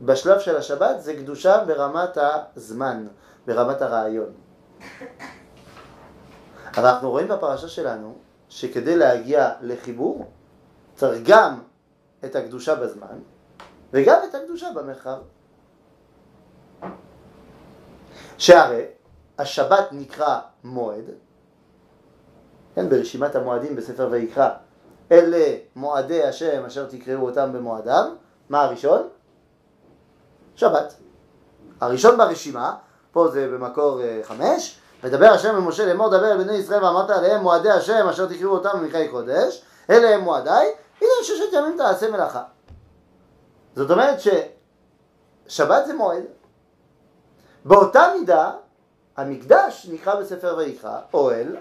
[0.00, 2.18] בשלב של השבת זה קדושה ברמת
[2.56, 3.06] הזמן,
[3.46, 4.32] ברמת הרעיון.
[6.76, 8.14] אבל אנחנו רואים בפרשה שלנו
[8.48, 10.30] שכדי להגיע לחיבור
[10.94, 11.60] צריך גם
[12.24, 13.18] את הקדושה בזמן
[13.92, 15.18] וגם את הקדושה במרחב.
[18.38, 18.84] שהרי
[19.38, 21.04] השבת נקרא מועד,
[22.74, 24.50] כן, ברשימת המועדים בספר ויקרא,
[25.12, 28.14] אלה מועדי השם אשר תקראו אותם במועדם,
[28.48, 29.08] מה הראשון?
[30.56, 30.94] שבת.
[31.80, 32.74] הראשון ברשימה,
[33.12, 37.42] פה זה במקור אה, חמש, ודבר השם למשה לאמור דבר אל בני ישראל ואמרת עליהם
[37.42, 42.42] מועדי השם אשר תקראו אותם במקראי קודש, אלה הם מועדיי, הנה ששת ימים תעשה מלאכה.
[43.76, 44.18] זאת אומרת
[45.46, 46.24] ששבת זה מועד.
[47.64, 48.52] באותה מידה,
[49.16, 51.56] המקדש נקרא בספר ויקרא אוהל,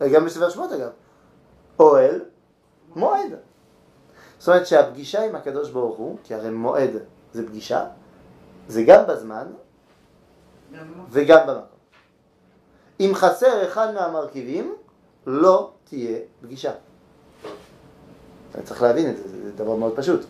[0.00, 0.90] וגם בספר שמות אגב,
[1.78, 2.20] אוהל,
[2.96, 3.34] מועד.
[4.38, 6.90] זאת אומרת שהפגישה עם הקדוש ברוך הוא, כי הרי מועד
[7.32, 7.84] זה פגישה,
[8.68, 9.46] זה גם בזמן
[10.72, 11.04] גם לא.
[11.10, 11.64] וגם במקום.
[13.00, 14.74] אם חסר אחד מהמרכיבים,
[15.26, 16.72] לא תהיה פגישה.
[18.50, 20.20] אתה צריך להבין את זה, זה דבר מאוד פשוט.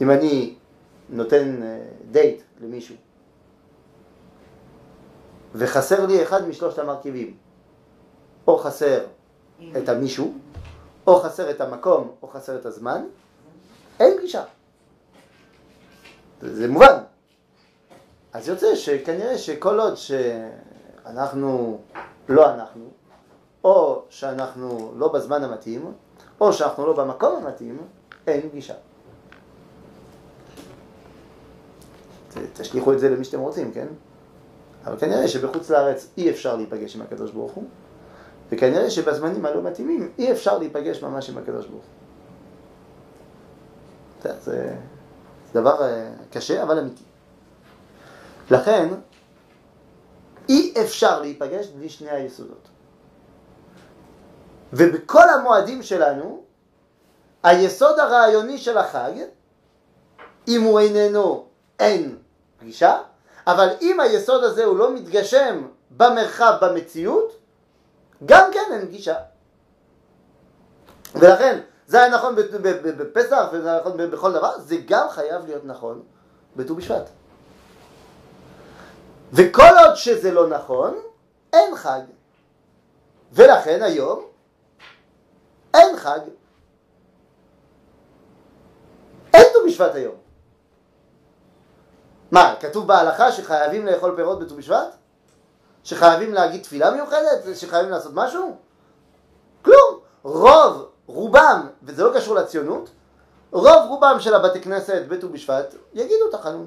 [0.00, 0.54] אם אני
[1.08, 2.96] נותן אה, דייט למישהו,
[5.54, 7.36] וחסר לי אחד משלושת המרכיבים,
[8.46, 9.04] או חסר
[9.76, 10.34] את המישהו,
[11.06, 13.04] או חסר את המקום, או חסר את הזמן,
[14.00, 14.42] אין פגישה.
[16.40, 16.96] זה, מובן.
[18.32, 21.80] אז יוצא שכנראה שכל עוד שאנחנו
[22.28, 22.84] לא אנחנו,
[23.64, 25.92] או שאנחנו לא בזמן המתאים,
[26.40, 27.78] או שאנחנו לא במקום המתאים,
[28.26, 28.74] אין פגישה.
[32.52, 33.86] תשליכו את זה למי שאתם רוצים, כן?
[34.84, 37.64] אבל כנראה שבחוץ לארץ אי אפשר להיפגש עם הקדוש ברוך הוא,
[38.50, 42.00] וכנראה שבזמנים הלא מתאימים אי אפשר להיפגש ממש עם הקדוש ברוך הוא.
[44.22, 44.74] זה, זה,
[45.52, 47.04] זה דבר אה, קשה אבל אמיתי.
[48.50, 48.88] לכן,
[50.48, 52.68] אי אפשר להיפגש בלי שני היסודות.
[54.72, 56.42] ובכל המועדים שלנו,
[57.42, 59.12] היסוד הרעיוני של החג,
[60.48, 61.46] אם הוא איננו,
[61.78, 62.16] אין
[62.58, 62.98] פגישה,
[63.46, 67.39] אבל אם היסוד הזה הוא לא מתגשם במרחב, במציאות,
[68.24, 69.16] גם כן אין פגישה.
[71.14, 72.34] ולכן, זה היה נכון
[72.82, 76.02] בפסח, וזה היה נכון בכל דבר, זה גם חייב להיות נכון
[76.56, 77.10] בט"ו בשבט.
[79.32, 80.98] וכל עוד שזה לא נכון,
[81.52, 82.00] אין חג.
[83.32, 84.24] ולכן היום
[85.74, 86.20] אין חג.
[89.34, 90.14] אין ט"ו בשבט היום.
[92.30, 94.96] מה, כתוב בהלכה שחייבים לאכול פירות בט"ו בשבט?
[95.84, 97.56] שחייבים להגיד תפילה מיוחדת?
[97.56, 98.56] שחייבים לעשות משהו?
[99.62, 100.00] כלום.
[100.22, 102.90] רוב, רובם, וזה לא קשור לציונות,
[103.50, 106.66] רוב רובם של הבתי כנסת בט"ו בשבט יגידו תחנון.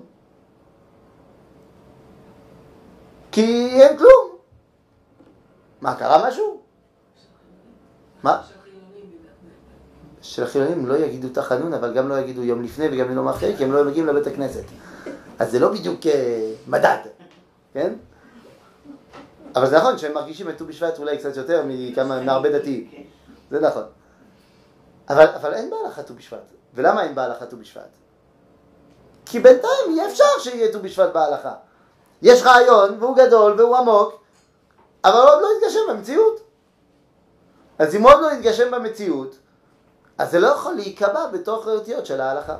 [3.31, 4.29] כי אין כלום.
[5.81, 6.61] מה, קרה משהו?
[8.23, 8.41] מה?
[10.21, 13.63] של החילונים לא יגידו תחנון, אבל גם לא יגידו יום לפני וגם יום אחרי, כי
[13.63, 14.63] הם לא מגיעים לבית הכנסת.
[15.39, 16.97] אז זה לא בדיוק אה, מדד,
[17.73, 17.93] כן?
[19.55, 22.91] אבל זה נכון שהם מרגישים את ט"ו בשבט אולי קצת יותר מכמה, מהרבה דתיים.
[23.51, 23.83] זה נכון.
[25.09, 26.53] אבל, אבל אין בהלכה ט"ו בשבט.
[26.73, 27.89] ולמה אין בהלכה ט"ו בשבט?
[29.25, 31.53] כי בינתיים אי אפשר שיהיה ט"ו בשבט בהלכה.
[32.21, 34.23] יש רעיון, והוא גדול, והוא עמוק,
[35.03, 36.41] אבל עוד לא התגשם במציאות.
[37.79, 39.35] אז אם עוד לא התגשם במציאות,
[40.17, 42.57] אז זה לא יכול להיקבע בתוך האותיות של ההלכה.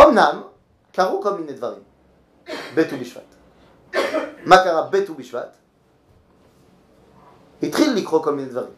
[0.00, 0.42] אמנם,
[0.92, 1.82] קרו כל מיני דברים
[2.74, 3.35] בט"ו בשבט.
[4.44, 5.56] מה קרה בט"ו בשבט?
[7.62, 8.72] התחיל לקרות כל מיני דברים.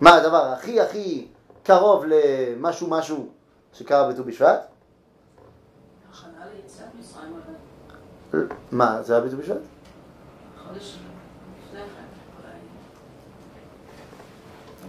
[0.00, 1.28] מה הדבר הכי הכי
[1.62, 3.28] קרוב למשהו משהו
[3.72, 4.66] שקרה בט"ו בשבט?
[8.72, 9.56] מה, זה היה בט"ו בשבט?
[11.72, 11.78] כן.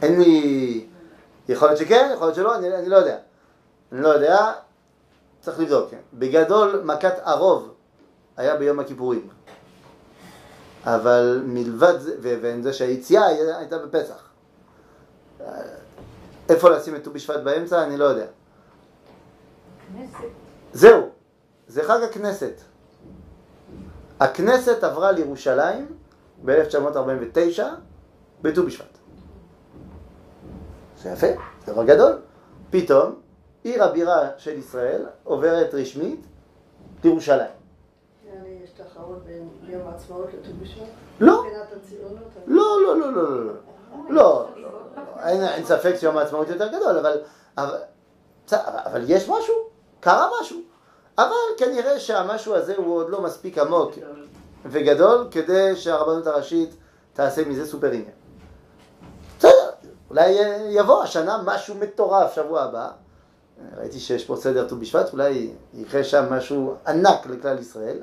[0.02, 0.88] אין לי...
[1.50, 3.18] יכול להיות שכן, יכול להיות שלא, אני, אני לא יודע.
[3.92, 4.52] אני לא יודע,
[5.42, 5.92] צריך לבדוק.
[5.92, 5.98] כן.
[6.14, 7.74] בגדול, מכת הרוב
[8.38, 9.28] היה ביום הכיפורים.
[10.86, 13.26] אבל מלבד זה, ו- ועם זה שהיציאה
[13.58, 14.30] הייתה בפסח.
[16.50, 18.26] איפה לשים את ט"ו בשבט באמצע, אני לא יודע.
[19.94, 20.24] כנסת.
[20.74, 21.10] זהו,
[21.68, 22.54] זה חג הכנסת.
[24.20, 25.88] הכנסת עברה לירושלים
[26.46, 27.64] ב-1949
[28.42, 28.98] בט"ו בשבט.
[31.02, 31.28] זה יפה,
[31.66, 32.20] זה דבר גדול.
[32.70, 33.16] פתאום
[33.64, 36.26] עיר הבירה של ישראל עוברת רשמית
[37.04, 37.58] לירושלים.
[38.68, 40.88] יש תחרות בין יום העצמאות לט"ו בשבט?
[41.20, 41.44] לא?
[42.48, 43.54] לא, לא, לא, לא, לא, לא.
[44.10, 44.48] לא,
[45.24, 47.22] אין, ספק שיום העצמאות יותר גדול, אבל,
[47.58, 47.78] אבל,
[48.46, 49.54] בסדר, אבל יש משהו,
[50.00, 50.60] קרה משהו.
[51.18, 53.92] אבל כנראה שהמשהו הזה הוא עוד לא מספיק עמוק
[54.66, 56.76] וגדול כדי שהרבנות הראשית
[57.14, 58.12] תעשה מזה סופר עניין.
[59.38, 59.70] בסדר,
[60.10, 62.90] אולי אה, יבוא השנה משהו מטורף שבוע הבא.
[63.78, 68.00] ראיתי שיש פה סדר ט"ו בשבט, אולי יקרה שם משהו ענק לכלל ישראל.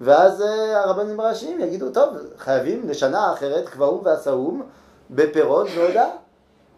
[0.00, 4.62] ואז אה, הרבנים הראשיים יגידו, טוב, חייבים לשנה אחרת קבעום ועשאום
[5.10, 6.08] בפירות והודעה.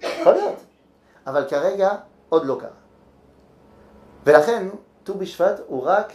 [0.03, 0.57] יכול להיות.
[1.27, 1.91] אבל כרגע
[2.29, 2.71] עוד לא קרה.
[4.25, 4.69] ולכן
[5.05, 6.13] ט"ו בשבט הוא רק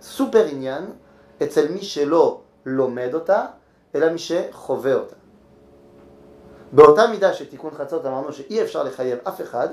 [0.00, 0.84] סופר עניין
[1.42, 3.46] אצל מי שלא לומד אותה,
[3.94, 5.14] אלא מי שחווה אותה.
[6.72, 9.68] באותה מידה שתיקון חצות אמרנו שאי אפשר לחייב אף אחד,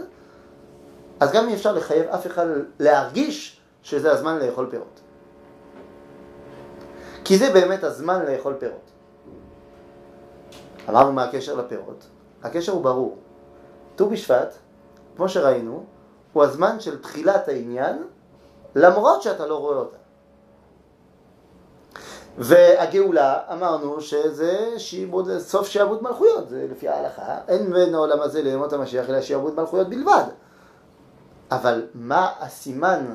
[1.19, 2.45] אז גם אי אפשר לחייב אף אחד
[2.79, 5.02] להרגיש שזה הזמן לאכול פירות.
[7.25, 8.91] כי זה באמת הזמן לאכול פירות.
[10.89, 12.07] אמרנו מה הקשר לפירות.
[12.43, 13.17] הקשר הוא ברור.
[13.95, 14.53] ט"ו בשבט,
[15.15, 15.83] כמו שראינו,
[16.33, 18.03] הוא הזמן של תחילת העניין,
[18.75, 19.97] למרות שאתה לא רואה אותה.
[22.37, 27.37] והגאולה, אמרנו שזה שיעבוד, סוף שיעבוד מלכויות, זה לפי ההלכה.
[27.47, 30.23] אין בין העולם הזה לימות המשיח אלא שיעבוד מלכויות בלבד.
[31.51, 33.13] אבל מה הסימן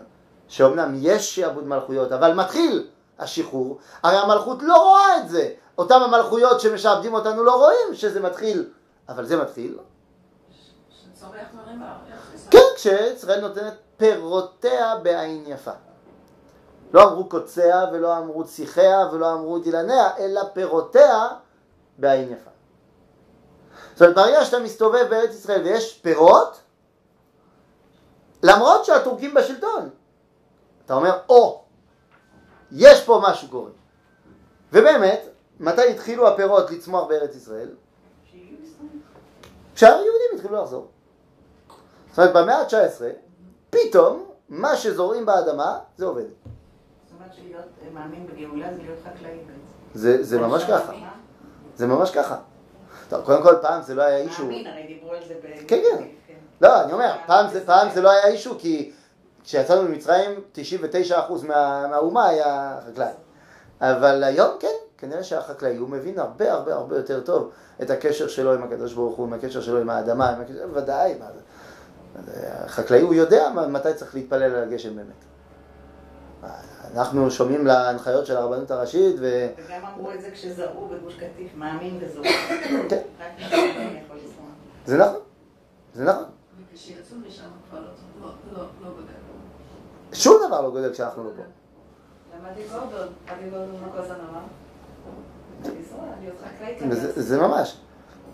[0.48, 2.86] שאומנם יש שיעבוד מלכויות, אבל מתחיל
[3.18, 3.78] השחרור?
[4.02, 5.50] הרי המלכות לא רואה את זה.
[5.78, 8.70] אותם המלכויות שמשעבדים אותנו לא רואים שזה מתחיל,
[9.08, 9.78] אבל זה מתחיל.
[12.50, 15.70] כן, כשישראל נותנת פירותיה בעין יפה.
[16.92, 21.28] לא אמרו קוציה ולא אמרו ציחיה ולא אמרו דילניה, אלא פירותיה
[21.98, 22.50] בעין יפה.
[23.92, 26.60] זאת אומרת, ברגע שאתה מסתובב בארץ ישראל ויש פירות,
[28.42, 29.90] למרות שהטורקים בשלטון,
[30.84, 31.64] אתה אומר, או,
[32.72, 33.70] יש פה משהו קורה.
[34.72, 35.20] ובאמת,
[35.60, 37.68] מתי התחילו הפירות לצמוח בארץ ישראל?
[39.74, 40.88] כשהיהודים התחילו לחזור.
[42.10, 43.02] זאת אומרת, במאה ה-19,
[43.70, 46.22] פתאום, מה שזורעים באדמה, זה עובד.
[46.22, 46.30] זאת
[47.18, 49.38] אומרת שלהיות מאמין בגאולה זה להיות חקלאי
[49.94, 50.22] בעצם.
[50.22, 50.92] זה, ממש ככה.
[51.76, 52.38] זה ממש ככה.
[53.08, 54.42] טוב, קודם כל, פעם זה לא היה אישו.
[54.42, 55.68] מאמין, הרי דיברו על זה ב...
[55.68, 55.82] כן,
[56.26, 56.34] כן.
[56.60, 57.12] לא, אני אומר,
[57.52, 58.92] זה, פעם זה לא היה אישו, כי
[59.48, 63.12] כשיצאנו ממצרים, 99% מה, מהאומה היה חקלאי.
[63.80, 67.50] אבל היום כן, כנראה שהחקלאי, הוא מבין הרבה הרבה הרבה יותר טוב
[67.82, 71.14] את הקשר שלו עם הקדוש ברוך הוא, עם הקשר שלו עם האדמה, עם הקשר, ודאי,
[71.18, 71.40] מה זה.
[72.64, 75.24] החקלאי הוא יודע מתי צריך להתפלל על הגשם באמת.
[76.94, 79.46] אנחנו שומעים להנחיות של הרבנות הראשית, ו...
[79.56, 82.28] וגם אמרו את זה כשזרעו בגוש קטיף, מאמין וזורע.
[82.90, 84.46] כן, רק מי שמאמין יכול לזרוע.
[84.86, 85.20] זה נכון,
[85.94, 86.24] זה נכון.
[86.72, 87.86] וכשיצאו משם כבר לא,
[88.22, 89.17] לא, לא, לא בגדול.
[90.18, 91.42] שום דבר לא גודל כשאנחנו לא פה.
[96.94, 97.76] זה, זה ממש,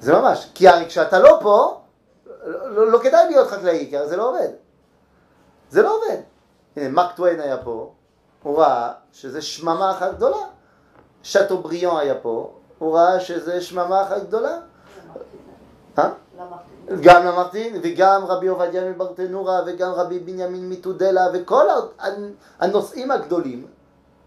[0.01, 0.51] זה ממש.
[0.55, 1.81] כי הרי כשאתה לא פה,
[2.47, 4.49] לא, לא, כדאי להיות חקלאי, כי הרי זה לא עובד.
[5.71, 6.21] זה לא עובד.
[6.77, 7.93] הנה, מרק טוויין היה פה,
[8.43, 10.47] הוא ראה שזה שממה אחת גדולה.
[11.23, 14.59] שאטו בריאון היה פה, הוא ראה שזה שממה אחת גדולה.
[17.03, 21.67] גם למרטין, וגם רבי עובדיה מברטנורה, וגם רבי בנימין מתודלה, וכל
[22.61, 23.67] הנושאים הגדולים,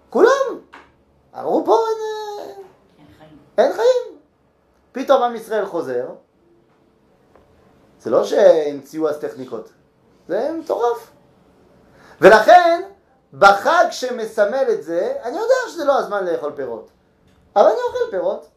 [0.09, 0.59] כולם
[1.39, 2.53] אמרו פה אין, אה,
[2.97, 3.37] אין חיים.
[3.57, 4.19] אין חיים.
[4.91, 6.09] פתאום עם ישראל חוזר,
[7.99, 9.69] זה לא שהמציאו אז טכניקות,
[10.27, 11.11] זה מטורף.
[12.21, 12.81] ולכן,
[13.33, 16.89] בחג שמסמל את זה, אני יודע שזה לא הזמן לאכול פירות,
[17.55, 18.47] אבל אני אוכל פירות.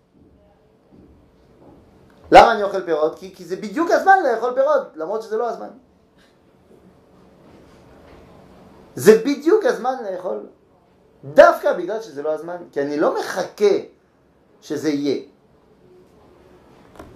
[2.33, 3.19] למה אני אוכל פירות?
[3.19, 5.69] כי, כי זה בדיוק הזמן לאכול פירות, למרות שזה לא הזמן.
[8.95, 10.47] זה בדיוק הזמן לאכול.
[11.25, 13.75] דווקא בגלל שזה לא הזמן, כי אני לא מחכה
[14.61, 15.23] שזה יהיה.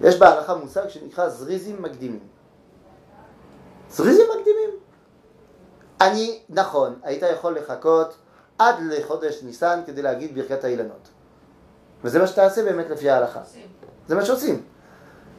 [0.01, 2.27] יש בהלכה מושג שנקרא זריזים מקדימים.
[3.89, 4.69] זריזים מקדימים.
[6.01, 8.15] אני, נכון, היית יכול לחכות
[8.59, 11.09] עד לחודש ניסן כדי להגיד ברכת האילנות.
[12.03, 13.41] וזה מה שתעשה באמת לפי ההלכה.
[14.07, 14.63] זה מה שעושים.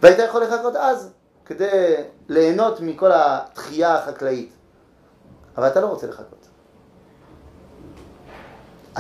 [0.02, 1.12] והיית יכול לחכות אז
[1.44, 1.94] כדי
[2.28, 4.52] ליהנות מכל התחייה החקלאית.
[5.56, 6.46] אבל אתה לא רוצה לחכות.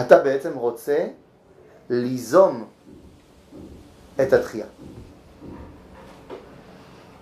[0.00, 1.06] אתה בעצם רוצה
[1.90, 2.68] ליזום
[4.22, 4.66] את התחייה.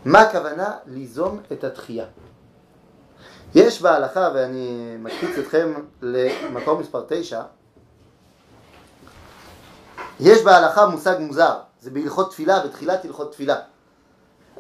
[0.05, 2.07] מה הכוונה ליזום את התחייה?
[3.55, 7.43] יש בהלכה, ואני מקפיץ אתכם למקום מספר 9,
[10.21, 13.57] יש בהלכה מושג מוזר, זה בהלכות תפילה, בתחילת הלכות תפילה.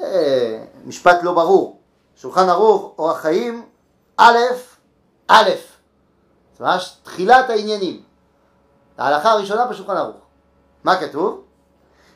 [0.00, 1.80] אה, משפט לא ברור.
[2.16, 3.66] שולחן ערוך, אורח חיים,
[4.16, 4.38] א',
[5.28, 5.50] א',
[6.58, 8.02] זה ממש תחילת העניינים.
[8.98, 10.16] ההלכה הראשונה בשולחן ערוך.
[10.84, 11.44] מה כתוב?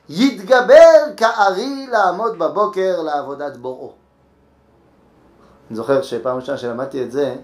[0.09, 3.93] יתגבר כארי לעמוד בבוקר לעבודת בוראו.
[5.69, 7.37] אני זוכר שפעם ראשונה שלמדתי את זה,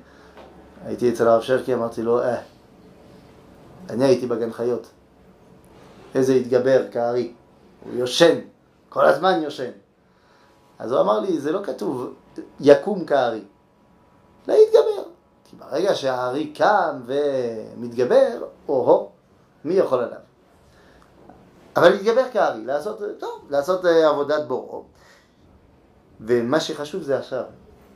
[0.87, 2.41] הייתי אצל הרב שרקי, אמרתי לו, אה,
[3.91, 4.87] אני הייתי בגן חיות.
[6.15, 7.33] איזה יתגבר כארי.
[7.85, 8.39] הוא יושן,
[8.89, 9.71] כל הזמן יושן.
[10.79, 12.15] אז הוא אמר לי, זה לא כתוב
[12.61, 13.45] יקום כארי,
[14.49, 15.03] להתגבר.
[15.45, 19.11] כי ברגע שהארי קם ומתגבר, או-הו,
[19.65, 20.19] מי יכול עליו?
[21.77, 24.85] אבל להתגבר כארי, לעשות, טוב, לעשות אה, עבודת בוראו.
[26.21, 27.45] ומה שחשוב זה עכשיו,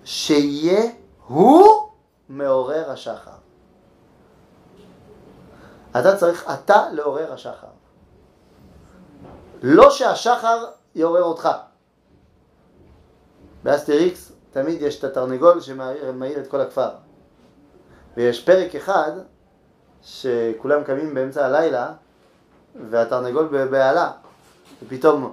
[0.04, 0.90] שיהיה
[1.26, 1.88] הוא
[2.28, 3.30] מעורר השחר.
[5.90, 7.77] אתה צריך אתה לעורר השחר.
[9.62, 11.48] לא שהשחר יעורר אותך.
[13.62, 16.90] באסטריקס תמיד יש את התרנגול שמעיר את כל הכפר.
[18.16, 19.12] ויש פרק אחד
[20.02, 21.92] שכולם קמים באמצע הלילה
[22.90, 24.10] והתרנגול בבהלה.
[24.82, 25.32] ופתאום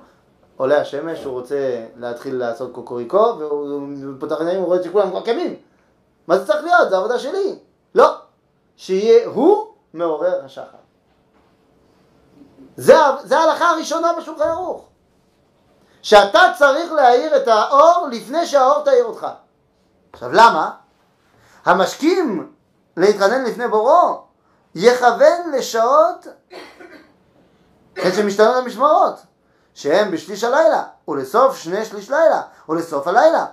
[0.58, 5.56] עולה השמש, הוא רוצה להתחיל לעשות קוקוריקו, והוא פותח עיניים, הוא רואה שכולם כבר קמים.
[6.28, 6.90] מה זה צריך להיות?
[6.90, 7.60] זה עבודה שלי.
[7.96, 8.16] לא.
[8.78, 10.85] שיהיה הוא מעורר השחר.
[12.78, 14.86] זה, זה ההלכה הראשונה בשולחן ערוך.
[16.02, 19.28] שאתה צריך להאיר את האור לפני שהאור תאיר אותך.
[20.14, 20.72] עכשיו למה?
[21.66, 22.52] המשכים
[22.98, 24.22] להתחנן לפני בוראו
[24.76, 26.28] יכוון לשעות
[27.96, 29.16] עת שמשתנות המשמרות
[29.74, 33.46] שהם בשליש הלילה ולסוף שני שליש לילה ולסוף הלילה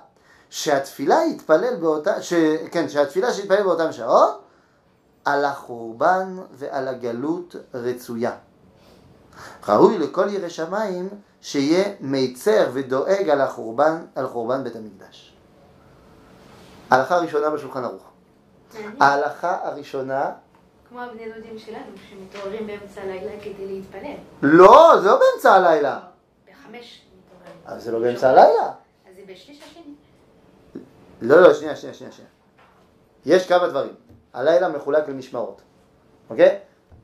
[0.51, 2.35] שהתפילה יתפלל באותה, ש,
[2.73, 4.43] כן, שהתפילה שיתפלל באותן שעות
[5.25, 8.33] על החורבן ועל הגלות רצויה.
[9.69, 11.09] ראוי לכל ירא שמיים
[11.41, 15.33] שיהיה מיצר ודואג על החורבן, על חורבן בית המקדש.
[16.91, 18.11] ההלכה הראשונה בשולחן ערוך.
[19.01, 20.31] ההלכה הראשונה,
[20.89, 24.15] כמו הבני דודים שלנו, שמתעוררים באמצע הלילה כדי להתפלל.
[24.43, 26.01] לא, זה לא באמצע הלילה.
[26.45, 27.61] בחמש מתעוררים.
[27.67, 28.73] אבל זה לא באמצע הלילה.
[29.09, 29.95] אז זה בשליש השני.
[31.23, 32.13] לא, לא, שנייה, שנייה, שנייה.
[32.13, 32.31] שנייה.
[33.27, 33.95] יש כמה דברים.
[34.33, 35.61] הלילה מחולק למשמרות,
[36.31, 36.59] אוקיי?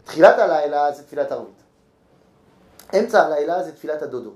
[0.04, 1.62] תחילת הלילה זה תפילת ערבית.
[2.94, 4.30] אמצע הלילה זה תפילת הדודו.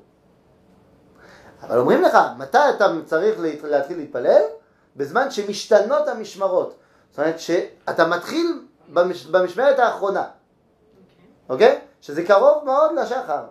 [1.63, 4.43] אבל אומרים לך, מתי אתה צריך להת- להתחיל להתפלל?
[4.97, 6.75] בזמן שמשתנות המשמרות.
[7.11, 9.27] זאת אומרת שאתה מתחיל במש...
[9.27, 10.25] במשמרת האחרונה,
[11.49, 11.81] אוקיי?
[12.01, 13.45] שזה קרוב מאוד לשחר.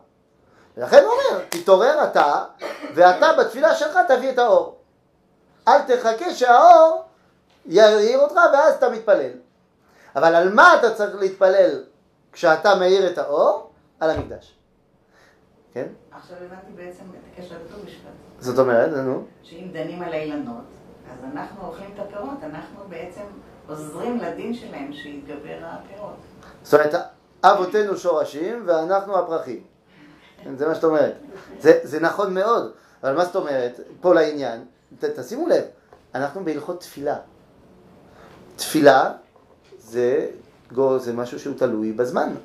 [0.77, 2.43] ולכן הוא אומר, תתעורר אתה,
[2.95, 4.77] ואתה בתפילה שלך תביא את האור.
[5.67, 7.03] אל תחכה שהאור
[7.65, 9.31] יעיר אותך ואז אתה מתפלל.
[10.15, 11.83] אבל על מה אתה צריך להתפלל
[12.31, 13.71] כשאתה מאיר את האור?
[13.99, 14.57] על המקדש.
[15.73, 15.87] כן?
[16.11, 18.11] עכשיו הבנתי בעצם את הקשר לט"ו בשבט.
[18.39, 20.63] זאת אומרת, נו, שאם דנים על האילנות,
[21.11, 23.21] אז אנחנו אוכלים את הפירות, אנחנו בעצם
[23.67, 26.15] עוזרים לדין שלהם שיתגבר הפירות.
[26.63, 26.93] זאת אומרת,
[27.43, 29.63] אבותינו שורשים ואנחנו הפרחים.
[30.43, 31.13] כן, זה מה שאת אומרת.
[31.59, 32.71] זה, זה נכון מאוד,
[33.03, 33.79] אבל מה זאת אומרת?
[34.01, 34.65] פה לעניין,
[34.99, 35.63] ת, תשימו לב,
[36.15, 37.17] אנחנו בהלכות תפילה.
[38.55, 39.11] תפילה
[39.77, 40.27] זה,
[40.97, 42.35] זה משהו שהוא תלוי בזמן.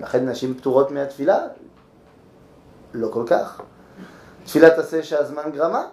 [0.00, 1.38] לכן נשים פטורות מהתפילה?
[2.94, 3.60] לא כל כך.
[4.44, 5.86] תפילה תעשה שהזמן גרמה?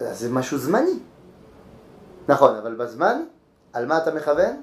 [0.00, 0.98] אז זה משהו זמני.
[2.28, 3.22] נכון, אבל בזמן,
[3.72, 4.62] על מה אתה מכוון?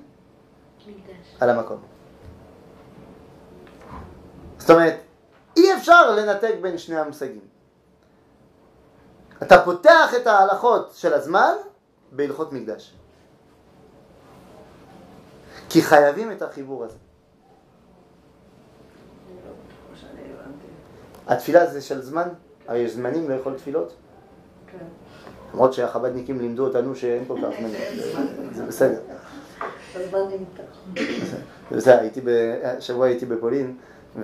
[0.87, 1.35] מקדש.
[1.39, 1.81] על המקום.
[4.57, 4.95] זאת אומרת,
[5.57, 7.47] אי אפשר לנתק בין שני המושגים.
[9.43, 11.53] אתה פותח את ההלכות של הזמן
[12.11, 12.95] בהלכות מקדש.
[15.69, 16.97] כי חייבים את החיבור הזה.
[19.87, 20.67] כמו שאני הבנתי.
[21.27, 22.27] התפילה זה של זמן,
[22.67, 23.93] הרי יש זמנים לאכול תפילות.
[24.71, 24.85] כן.
[25.53, 27.75] למרות שהחב"דניקים לימדו אותנו שאין כל כך זמנים.
[28.55, 28.99] זה בסדר.
[31.71, 32.29] זה בסדר, הייתי ב...
[32.79, 33.75] שבוע הייתי בפולין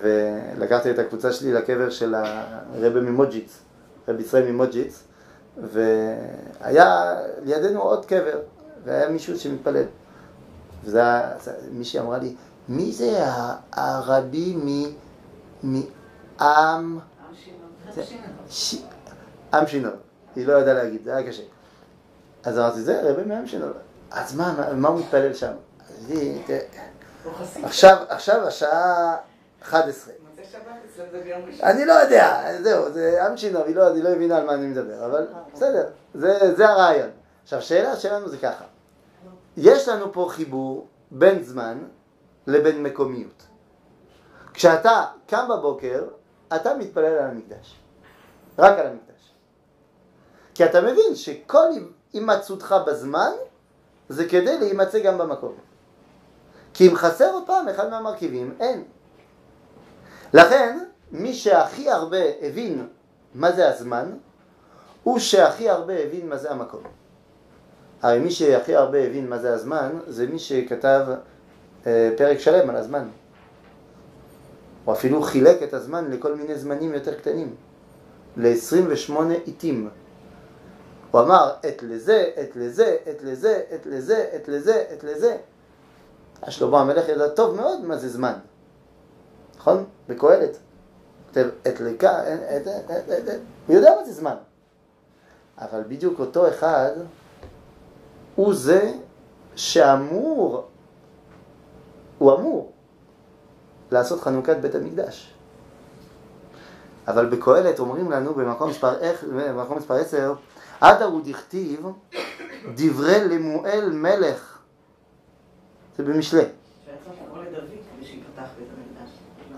[0.01, 3.59] ולקחתי את הקבוצה שלי לקבר של הרבי ממוג'יץ,
[4.07, 5.03] רבי ישראל ממוג'יץ
[5.57, 8.39] והיה לידינו עוד קבר
[8.83, 9.83] והיה מישהו שמתפלל
[10.83, 11.01] וזה
[11.71, 12.35] מישהי אמרה לי,
[12.69, 13.19] מי זה
[13.71, 14.55] הרבי
[15.65, 15.81] מ...
[18.49, 18.75] ש...
[19.53, 19.95] עם שינון,
[20.35, 21.43] היא לא ידעה להגיד, זה היה קשה.
[22.43, 23.73] אז אמרתי, זה רבי מעם שינון.
[24.11, 25.51] אז מה, מה, הוא מתפלל שם?
[27.63, 29.17] עכשיו, עכשיו השעה
[29.61, 30.13] 11.
[30.29, 30.61] מוצאי שבת
[30.93, 31.65] אצלם זה ביום ראשון.
[31.65, 34.67] אני לא יודע, זהו, זה עם שינוב, היא לא, היא לא הבינה על מה אני
[34.67, 37.09] מדבר, אבל בסדר, זה, זה הרעיון.
[37.43, 38.63] עכשיו, השאלה שלנו זה ככה,
[39.57, 41.77] יש לנו פה חיבור בין זמן
[42.47, 43.43] לבין מקומיות.
[44.53, 46.03] כשאתה קם בבוקר,
[46.55, 47.75] אתה מתפלל על המקדש,
[48.59, 49.31] רק על המקדש.
[50.53, 51.67] כי אתה מבין שכל
[52.13, 53.31] הימצאותך בזמן
[54.09, 55.53] זה כדי להימצא גם במקום.
[56.73, 58.83] כי אם חסר עוד פעם אחד מהמרכיבים, אין.
[60.33, 60.79] לכן,
[61.11, 62.87] מי שהכי הרבה הבין
[63.35, 64.11] מה זה הזמן,
[65.03, 66.83] הוא שהכי הרבה הבין מה זה המקום.
[68.01, 71.05] הרי מי שהכי הרבה הבין מה זה הזמן, זה מי שכתב
[71.87, 73.07] אה, פרק שלם על הזמן.
[74.85, 77.55] הוא אפילו חילק את הזמן לכל מיני זמנים יותר קטנים,
[78.37, 79.13] ל-28
[79.45, 79.89] עיתים.
[81.11, 85.37] הוא אמר, עת לזה, עת לזה, עת לזה, עת לזה, עת לזה, עת לזה.
[86.49, 88.33] שלמה המלך ידע טוב מאוד מה זה זמן.
[89.57, 89.85] נכון?
[90.09, 90.57] בקהלת.
[91.27, 93.39] כותב עת לכאן, עת, עת, עת, עת.
[93.67, 94.35] הוא יודע מה זה זמן.
[95.57, 96.91] אבל בדיוק אותו אחד
[98.35, 98.93] הוא זה
[99.55, 100.67] שאמור,
[102.17, 102.70] הוא אמור
[103.91, 105.33] לעשות חנוכת בית המקדש.
[107.07, 110.33] אבל בקהלת אומרים לנו במקום מספר, איך, במקום מספר 10,
[110.81, 111.85] עדה הוא דכתיב
[112.75, 114.57] דברי למואל מלך.
[115.97, 116.43] זה במשלי.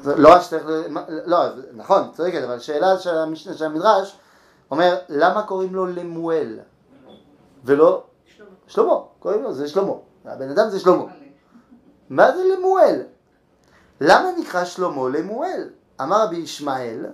[0.06, 0.64] לא שצריך,
[1.26, 1.38] לא,
[1.74, 4.18] נכון, צודקת, אבל שאלה של המשנה של המדרש
[4.72, 6.60] אומר, למה קוראים לו למואל
[7.64, 8.50] ולא שלמה.
[8.68, 8.94] שלמה?
[9.20, 9.94] קוראים לו, זה שלמה.
[10.26, 11.04] הבן אדם זה שלמה.
[12.10, 13.02] מה זה למואל?
[14.06, 15.70] למה נקרא שלמה למואל?
[16.02, 17.06] אמר רבי ישמעאל,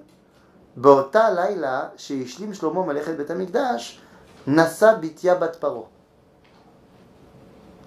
[0.75, 4.01] באותה לילה שהשלים שלמה מלאכת בית המקדש,
[4.47, 5.83] נשא בתיה בת פרעה.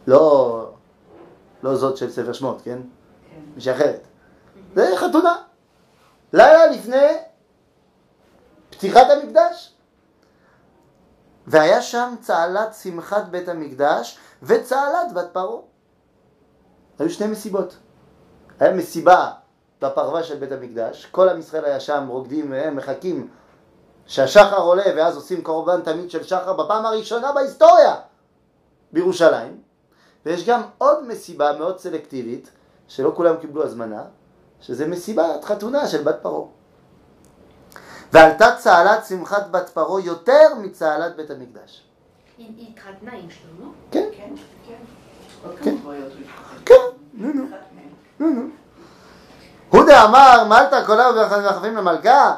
[0.07, 0.74] לא,
[1.62, 2.78] לא זאת של ספר שמות, כן?
[3.30, 3.40] כן.
[3.55, 4.00] מישהי אחרת.
[4.74, 5.42] זה חתונה.
[6.32, 7.16] לילה לפני
[8.70, 9.74] פתיחת המקדש.
[11.46, 15.61] והיה שם צהלת שמחת בית המקדש וצהלת בת פרעה.
[16.98, 17.76] היו שני מסיבות.
[18.63, 19.31] היה מסיבה
[19.83, 23.29] בפרווה של בית המקדש, כל עם ישראל היה שם רוקדים מחכים
[24.07, 27.95] שהשחר עולה ואז עושים קורבן תמיד של שחר בפעם הראשונה בהיסטוריה
[28.93, 29.61] בירושלים.
[30.27, 32.51] ויש גם עוד מסיבה מאוד סלקטיבית,
[32.89, 34.05] שלא כולם קיבלו הזמנה,
[34.61, 36.49] שזה מסיבת חתונה של בת פרעה.
[38.13, 41.83] ועלתה צהלת שמחת בת פרעה יותר מצהלת בית המקדש.
[42.39, 43.71] היא התחתנה עם שלמה?
[43.91, 44.35] כן, כן,
[44.67, 44.77] כן.
[45.63, 45.77] כן.
[46.65, 46.75] כן,
[47.15, 47.45] נו נו.
[48.25, 48.51] אחת מהן.
[49.68, 51.11] הודה אמר מלטה קולה
[51.51, 52.35] וחפים למלכה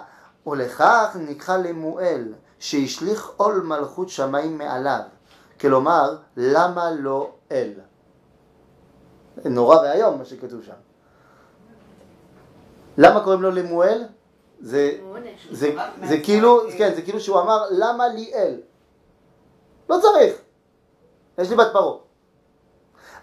[0.46, 5.00] ולכך נקרא למואל שהשליך עול מלכות שמיים מעליו
[5.60, 7.72] כלומר למה לא אל
[9.44, 10.72] נורא ואיום מה שכתוב שם
[12.98, 14.04] למה קוראים לו למואל?
[14.60, 15.48] זה, עונש.
[15.50, 18.60] זה, זה כאילו, כן, זה כאילו שהוא אמר למה לי אל?
[19.88, 20.34] לא צריך,
[21.38, 21.98] יש לי בת פרעה.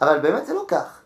[0.02, 1.01] אבל באמת זה לא כך.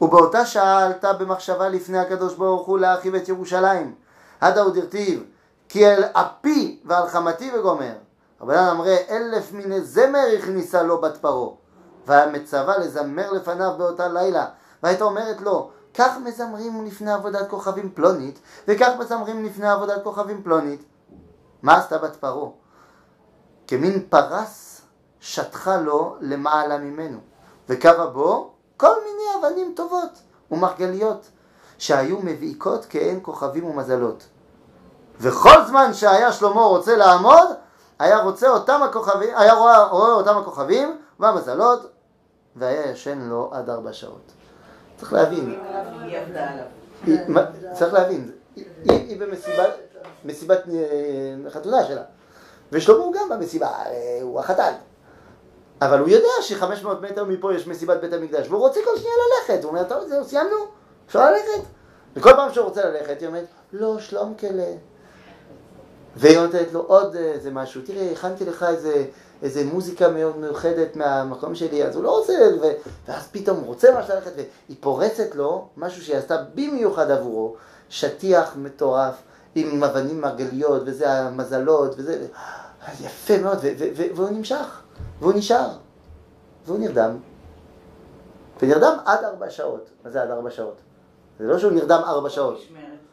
[0.00, 3.94] ובאותה שעה עלתה במחשבה לפני הקדוש ברוך הוא להרחיב את ירושלים.
[4.40, 5.24] עדה הוא דרטיב,
[5.68, 7.92] כי אל אפי ועל חמתי וגומר.
[8.40, 11.50] רבנן אמרי אלף מיני זמר הכניסה לו בת פרעה.
[12.06, 14.46] והיה מצווה לזמר לפניו באותה לילה.
[14.82, 18.38] והייתה אומרת לו, כך מזמרים לפני עבודת כוכבים פלונית,
[18.68, 20.84] וכך מזמרים לפני עבודת כוכבים פלונית.
[21.62, 22.50] מה עשתה בת פרעה?
[23.66, 24.80] כמין פרס
[25.20, 27.18] שטחה לו למעלה ממנו,
[27.68, 30.10] וקרה בו כל מיני אבנים טובות
[30.50, 31.26] ומרגליות,
[31.78, 34.26] שהיו מבעיקות כעין כוכבים ומזלות.
[35.20, 37.48] וכל זמן שהיה שלמה רוצה לעמוד,
[37.98, 41.90] היה רוצה אותם הכוכבים, היה רואה, רואה אותם הכוכבים והמזלות,
[42.56, 44.32] והיה ישן לו עד ארבע שעות.
[44.96, 45.60] צריך להבין,
[47.72, 49.70] צריך להבין, היא, היא במסיבת
[50.24, 52.02] מסיבת אה, חתונה שלה,
[52.72, 54.72] ושלמה הוא גם במסיבה, אה, הוא החתן.
[55.82, 59.64] אבל הוא יודע ש-500 מטר מפה יש מסיבת בית המקדש, והוא רוצה כל שנייה ללכת.
[59.64, 60.56] הוא אומר, טוב, זהו, סיימנו,
[61.06, 61.68] אפשר ללכת.
[62.16, 64.72] וכל פעם שהוא רוצה ללכת, היא אומרת, לא, שלום כלה.
[66.16, 69.04] והיא נותנת לו עוד איזה משהו, תראה, הכנתי לך איזה,
[69.42, 72.66] איזה מוזיקה מאוד מיוחדת מהמקום שלי, אז הוא לא רוצה, ו...
[73.08, 77.56] ואז פתאום הוא רוצה ממש ללכת, והיא פורצת לו משהו שהיא עשתה במיוחד עבורו,
[77.88, 79.14] שטיח מטורף,
[79.54, 82.26] עם אבנים מרגליות, וזה המזלות, וזה,
[83.00, 83.58] יפה מאוד,
[84.14, 84.82] והוא נמשך,
[85.20, 85.68] והוא נשאר,
[86.66, 87.16] והוא נרדם.
[88.62, 89.90] ונרדם עד ארבע שעות.
[90.04, 90.76] מה זה עד ארבע שעות?
[91.38, 92.58] זה לא שהוא נרדם ארבע שעות.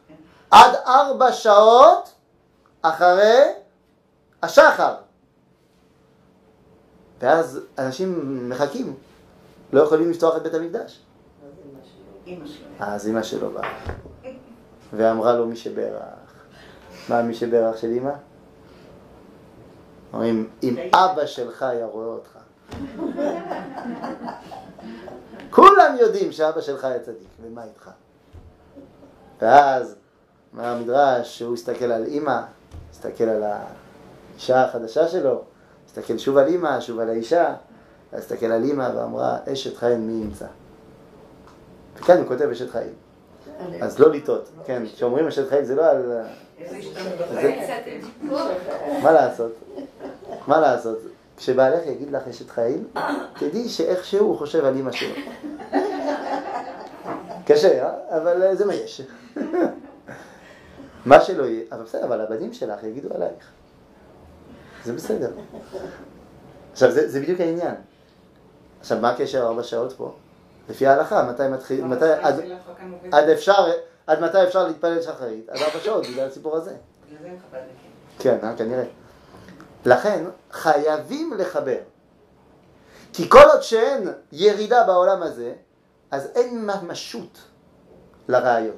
[0.07, 0.13] כן.
[0.51, 2.13] עד ארבע שעות
[2.81, 3.53] אחרי
[4.43, 4.95] השחר.
[7.21, 8.95] ואז אנשים מחכים,
[9.73, 10.99] לא יכולים לפתוח את בית המקדש.
[12.27, 12.45] אימא.
[12.79, 13.73] אז אמא שלו באה,
[14.93, 16.03] ואמרה לו מי שברך.
[17.09, 18.13] מה מי שברך של אמא?
[20.13, 22.37] אומרים, אם אבא שלך היה רואה אותך.
[25.49, 27.89] כולם יודעים שאבא שלך היה צדיק, ומה איתך?
[29.41, 29.95] ואז,
[30.53, 32.41] אומר המדרש, שהוא הסתכל על אמא,
[32.91, 35.41] הסתכל על האישה החדשה שלו,
[35.87, 37.55] הסתכל שוב על אמא, שוב על האישה,
[38.13, 40.47] הסתכל על אמא ואמרה, אשת חיים מי ימצא?
[41.97, 42.93] וכאן הוא כותב אשת חיים.
[43.81, 46.21] אז לא לטעות, כן, כשאומרים אשת חיים זה לא על...
[49.03, 49.51] מה לעשות?
[50.47, 50.97] מה לעשות?
[51.37, 52.87] כשבעלך יגיד לך אשת חיים,
[53.39, 55.15] תדעי שאיכשהו הוא חושב על אמא שלו.
[57.45, 58.17] קשה, אה?
[58.17, 59.01] אבל אה, זה מה יש.
[61.05, 63.51] מה שלא יהיה, אבל בסדר, אבל הבנים שלך יגידו עלייך.
[64.83, 65.31] זה בסדר.
[66.71, 67.75] עכשיו, זה, זה בדיוק העניין.
[68.79, 70.13] עכשיו, מה הקשר ארבע שעות פה?
[70.69, 72.35] לפי ההלכה, מתי מתחיל, מתי, עד,
[73.11, 73.71] עד אפשר,
[74.07, 75.49] עד מתי אפשר להתפלל שחרית?
[75.49, 76.71] עד ארבע שעות, בגלל הסיפור הזה.
[76.71, 77.91] בגלל זה הם חב"דניקים.
[78.19, 78.83] כן, אה, כנראה.
[79.85, 81.79] לכן, חייבים לחבר.
[83.13, 85.53] כי כל עוד שאין ירידה בעולם הזה,
[86.11, 87.37] אז אין ממשות
[88.27, 88.75] לרעיון.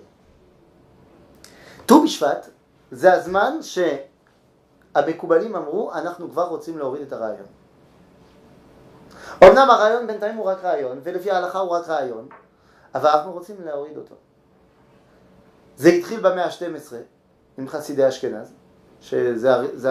[1.85, 2.49] ט"ו בשבט
[2.91, 7.45] זה הזמן שהמקובלים אמרו, אנחנו כבר רוצים להוריד את הרעיון.
[9.43, 12.27] אמנם הרעיון בינתיים הוא רק רעיון, ולפי ההלכה הוא רק רעיון,
[12.95, 14.15] אבל אנחנו רוצים להוריד אותו.
[15.77, 16.93] זה התחיל במאה ה-12
[17.57, 18.53] עם חסידי אשכנז,
[19.05, 19.89] שזה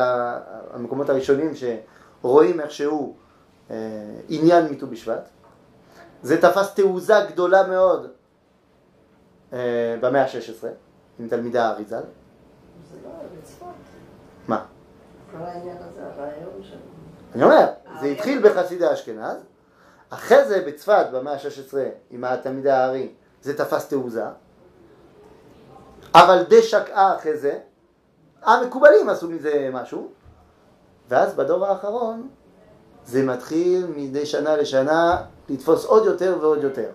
[0.70, 3.16] המקומות הראשונים שרואים איכשהו
[3.70, 3.76] אה,
[4.28, 5.28] עניין מט"ו בשבט.
[6.22, 8.10] זה תפס תעוזה גדולה מאוד
[9.52, 10.66] אה, במאה ה-16
[11.18, 11.96] עם תלמידי האריזל.
[11.96, 13.10] זה לא
[13.40, 13.66] בצפת.
[14.48, 14.64] מה?
[15.32, 16.76] כל העניין הזה, הרעיון של...
[17.34, 17.66] אני אומר,
[18.00, 19.36] זה התחיל בחסידי אשכנז,
[20.10, 21.74] אחרי זה בצפת במאה ה-16
[22.10, 23.12] עם התלמידי הארי
[23.42, 24.24] זה תפס תעוזה,
[26.14, 27.58] אבל די שקעה אחרי זה,
[28.44, 30.08] המקובלים עשו מזה משהו,
[31.08, 32.28] ואז בדור האחרון
[33.06, 36.88] זה מתחיל מדי שנה לשנה לתפוס עוד יותר ועוד יותר.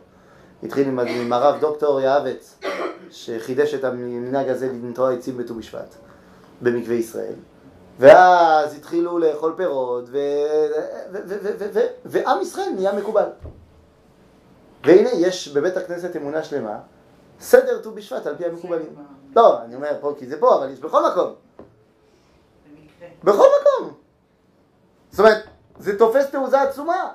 [0.63, 2.59] התחיל עם, עם הרב דוקטור יעבץ,
[3.11, 5.95] שחידש את המנהג הזה לנטוע עצים בט"ו בשבט,
[6.61, 7.33] במקווה ישראל.
[7.99, 10.17] ואז התחילו לאכול פירות, ו...
[11.11, 11.17] ו...
[11.27, 11.37] ו...
[11.43, 11.49] ו...
[11.59, 11.65] ו...
[11.73, 11.79] ו...
[12.05, 13.27] ועם ישראל נהיה מקובל.
[14.85, 16.77] והנה יש בבית הכנסת אמונה שלמה,
[17.39, 18.95] סדר ט"ו בשבט על פי המקובלים.
[19.35, 21.33] לא, אני אומר פה כי זה פה, אבל יש בכל מקום.
[23.23, 23.93] בכל מקום.
[25.11, 25.43] זאת אומרת,
[25.79, 27.11] זה תופס תעוזה עצומה.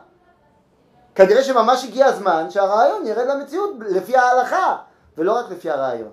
[1.15, 4.77] כנראה שממש הגיע הזמן שהרעיון ירד למציאות לפי ההלכה,
[5.19, 6.11] ולא רק לפי הרעיון.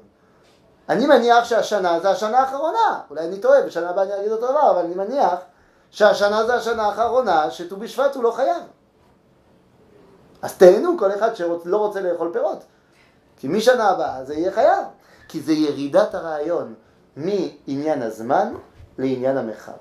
[0.89, 4.71] אני מניח שהשנה זה השנה האחרונה, אולי אני טועה, בשנה הבאה אני אגיד אותו דבר,
[4.71, 5.39] אבל אני מניח
[5.91, 8.63] שהשנה זה השנה האחרונה שט"ו בשבט הוא לא חייב.
[10.41, 12.63] אז תהנו כל אחד שלא רוצה לאכול פירות.
[13.37, 14.85] כי משנה הבאה זה יהיה חייב.
[15.31, 16.73] כי זה ירידת הרעיון
[17.15, 18.53] מעניין הזמן
[18.97, 19.77] לעניין המרחב.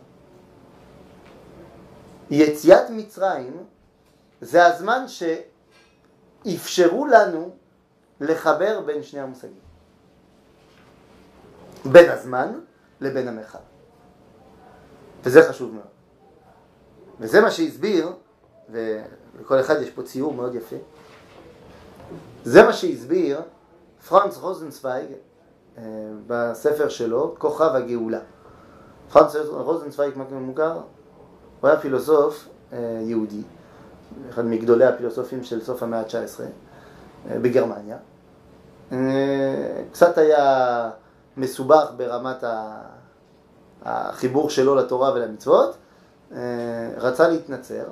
[2.31, 3.65] יציאת מצרים
[4.41, 5.05] זה הזמן
[6.57, 7.51] אפשרו לנו
[8.21, 9.61] לחבר בין שני המושגים.
[11.85, 12.61] בין הזמן
[13.01, 13.59] לבין המרחב.
[15.25, 15.87] וזה חשוב מאוד.
[17.21, 18.13] וזה מה שהסביר,
[18.69, 20.77] ולכל אחד יש פה ציור מאוד יפה,
[22.45, 23.43] זה מה שהסביר
[24.09, 25.30] פרנץ רוזנצוויג אה,
[26.27, 28.19] בספר שלו, כוכב הגאולה.
[29.13, 30.81] פרנץ רוזנצוויג מוכר,
[31.61, 33.43] הוא היה פילוסוף אה, יהודי,
[34.31, 36.41] אחד מגדולי הפילוסופים של סוף המאה ה-19
[37.31, 37.97] אה, בגרמניה.
[39.93, 40.91] קצת היה
[41.37, 42.45] מסובך ברמת
[43.83, 45.77] החיבור שלו לתורה ולמצוות,
[46.97, 47.85] רצה להתנצר,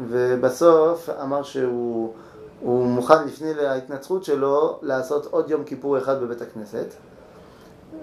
[0.00, 2.14] ובסוף אמר שהוא
[2.62, 6.86] מוכן לפני ההתנצחות שלו לעשות עוד יום כיפור אחד בבית הכנסת,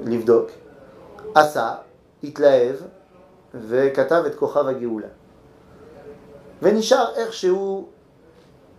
[0.05, 0.49] לבדוק.
[1.35, 1.75] עשה,
[2.23, 2.75] התלהב,
[3.53, 5.07] וכתב את כוכב הגאולה.
[6.61, 7.87] ונשאר איכשהו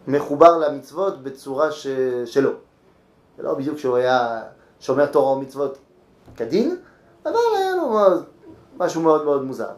[0.09, 1.87] מחובר למצוות בצורה ש...
[2.24, 2.51] שלו.
[3.37, 4.43] זה לא בדיוק שהוא היה
[4.81, 5.79] שומר תורה ומצוות
[6.37, 6.77] כדין,
[7.24, 7.99] אבל היה לו
[8.77, 9.70] משהו מאוד מאוד מוזר.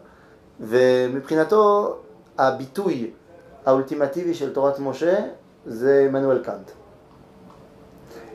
[0.61, 1.97] ומבחינתו
[2.39, 3.11] הביטוי
[3.67, 5.27] האולטימטיבי של תורת משה
[5.67, 6.71] זה עמנואל קאנט.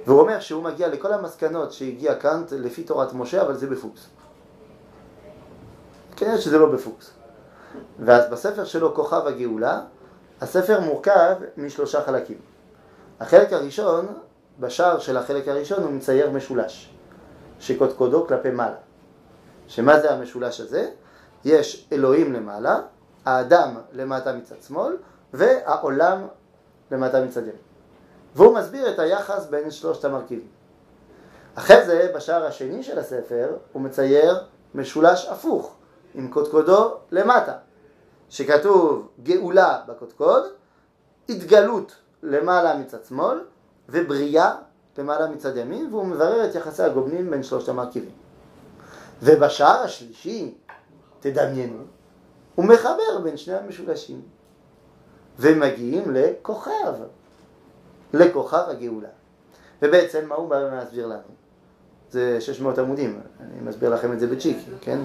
[0.05, 4.07] והוא אומר שהוא מגיע לכל המסקנות שהגיע קאנט לפי תורת משה, אבל זה בפוקס.
[6.15, 7.11] כנראה שזה לא בפוקס.
[7.99, 9.81] ואז בספר שלו, כוכב הגאולה,
[10.41, 12.37] הספר מורכב משלושה חלקים.
[13.19, 14.07] החלק הראשון,
[14.59, 16.93] בשער של החלק הראשון הוא מצייר משולש,
[17.59, 18.75] שקודקודו כלפי מעלה.
[19.67, 20.89] שמה זה המשולש הזה?
[21.45, 22.79] יש אלוהים למעלה,
[23.25, 24.97] האדם למטה מצד שמאל,
[25.33, 26.27] והעולם
[26.91, 27.55] למטה מצד ימין.
[28.35, 30.47] והוא מסביר את היחס בין שלושת המרכיבים.
[31.55, 34.43] אחרי זה, בשער השני של הספר, הוא מצייר
[34.75, 35.75] משולש הפוך,
[36.15, 37.53] עם קודקודו למטה,
[38.29, 40.43] שכתוב גאולה בקודקוד,
[41.29, 43.39] התגלות למעלה מצד שמאל,
[43.89, 44.55] ובריאה
[44.97, 48.15] למעלה מצד ימין, והוא מברר את יחסי הגובנים בין שלושת המרכיבים.
[49.21, 50.53] ובשער השלישי,
[51.19, 51.83] תדמיינו,
[52.55, 54.21] הוא מחבר בין שני המשולשים.
[55.39, 56.93] ומגיעים לכוכב,
[58.13, 59.09] לכוכב הגאולה.
[59.81, 61.21] ובעצם מה הוא בא להסביר לנו?
[62.09, 64.99] זה 600 עמודים, אני מסביר לכם את זה בצ'יק, כן?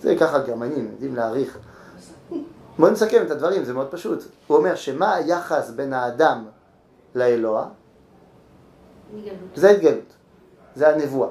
[0.00, 1.58] זה ככה גרמנים, יודעים להעריך.
[2.78, 4.22] בואו נסכם את הדברים, זה מאוד פשוט.
[4.46, 6.46] הוא אומר שמה היחס בין האדם
[7.14, 7.68] לאלוה?
[9.54, 10.12] זה התגלות,
[10.74, 11.28] זה הנבואה.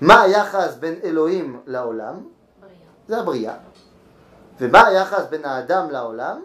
[0.00, 2.14] מה היחס בין אלוהים לעולם?
[3.08, 3.54] זה הבריאה.
[4.60, 6.40] ומה היחס בין האדם לעולם?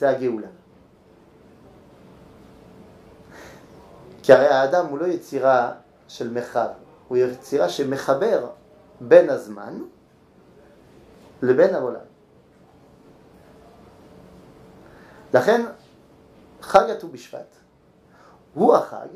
[0.00, 0.48] זה הגאולה.
[4.22, 5.72] כי הרי האדם הוא לא יצירה
[6.08, 6.68] של מרחב,
[7.08, 8.50] הוא יצירה שמחבר
[9.00, 9.78] בין הזמן
[11.42, 12.00] לבין העולם.
[15.34, 15.66] לכן
[16.60, 17.56] חג הט"ו בשבט
[18.54, 19.08] הוא החג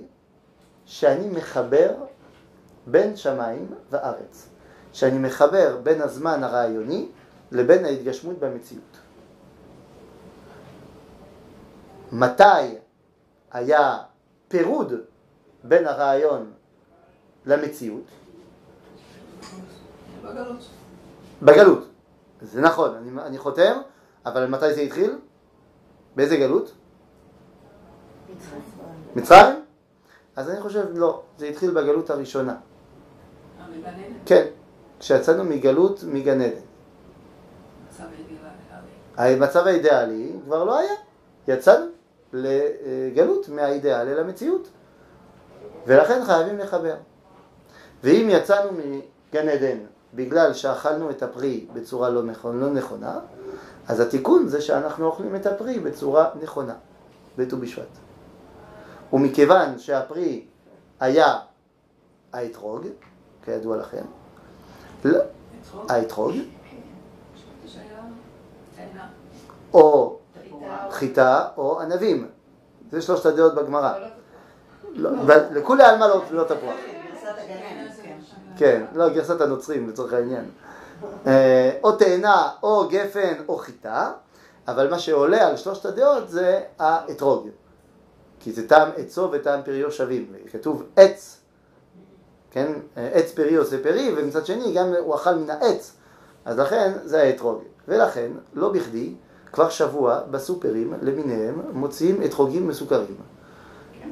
[0.85, 1.95] שאני מחבר
[2.87, 4.49] בין שמיים וארץ,
[4.93, 7.09] שאני מחבר בין הזמן הרעיוני
[7.53, 9.04] לבין ההתגשמות במציאות.
[12.15, 12.79] מתי
[13.53, 13.99] היה
[14.49, 14.93] פירוד
[15.65, 16.53] בין הרעיון
[17.47, 18.05] למציאות?
[20.23, 20.69] בגלות.
[21.43, 21.89] בגלות.
[22.41, 23.77] זה נכון, אני, אני חותם,
[24.27, 25.19] אבל מתי זה התחיל?
[26.17, 26.73] באיזה גלות?
[29.17, 29.65] מצרים?
[30.37, 32.57] אז אני חושב, לא, זה התחיל בגלות הראשונה.
[34.27, 34.47] כן,
[35.01, 36.61] כשיצאנו מגלות מגן עדן.
[39.17, 40.95] המצב האידיאלי כבר לא היה,
[41.49, 41.95] יצאנו.
[42.35, 44.69] לגלות מהאידאל אל המציאות.
[45.87, 46.95] ולכן חייבים לחבר.
[48.03, 49.79] ואם יצאנו מגן עדן
[50.15, 53.19] בגלל שאכלנו את הפרי בצורה לא, נכונה, לא נכונה,
[53.89, 56.75] אז התיקון זה שאנחנו אוכלים את הפרי בצורה נכונה,
[57.39, 57.87] בט"ו בשבט.
[59.13, 60.45] ומכיוון שהפרי
[61.01, 61.39] היה
[62.33, 62.87] האתרוג,
[63.45, 64.05] כידוע לכם,
[65.05, 65.21] לא,
[65.89, 66.35] האתרוג,
[69.75, 70.19] או
[70.91, 72.29] חיטה או ענבים.
[72.91, 73.93] זה שלושת הדעות בגמרא.
[74.93, 75.11] לא,
[75.53, 76.75] לכולי עלמא לא, לא תפוח.
[78.57, 80.45] כן, לא, גרסת הנוצרים לצורך העניין.
[81.27, 84.13] אה, או תאנה, או גפן, או חיטה,
[84.69, 87.49] אבל מה שעולה על שלושת הדעות זה האתרוג.
[88.41, 90.33] כי זה טעם עצו וטעם פריו שווים.
[90.53, 91.41] כתוב עץ,
[92.51, 92.73] כן?
[92.97, 95.93] עץ פרי עושה פרי, ומצד שני גם הוא אכל מן העץ.
[96.45, 97.63] אז לכן זה האתרוג.
[97.89, 99.15] ולכן, לא בכדי,
[99.55, 103.17] כבר שבוע בסופרים למיניהם מוציאים אתרוגים מסוכרים.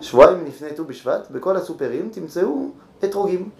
[0.01, 2.71] שבועיים לפני ט"ו בשבט, בכל הסופרים תמצאו
[3.05, 3.51] אתרוגים.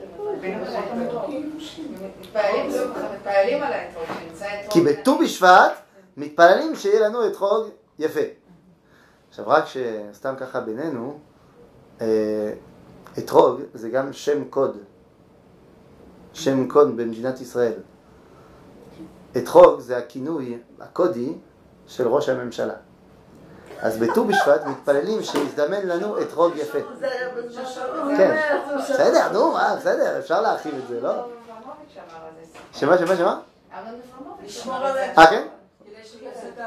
[4.71, 5.73] כי בט"ו בשבט
[6.17, 7.67] מתפללים שיהיה לנו אתרוג
[7.99, 8.21] יפה.
[9.29, 11.19] עכשיו רק שסתם ככה בינינו,
[12.01, 12.53] אה,
[13.19, 14.77] אתרוג זה גם שם קוד,
[16.33, 17.75] שם קוד במדינת ישראל.
[19.37, 21.33] אתרוג זה הכינוי הקודי
[21.87, 22.75] של ראש הממשלה.
[23.81, 26.79] אז בט"ו בשבט מתפללים שיזדמן לנו אתרוג יפה.
[26.79, 28.37] בזמן כן,
[28.79, 31.29] בסדר, נו, מה, בסדר, אפשר להרחיב את זה, לא?
[32.73, 33.41] שמה, שמה, שמה?
[35.19, 35.47] אה, כן?
[36.45, 36.59] את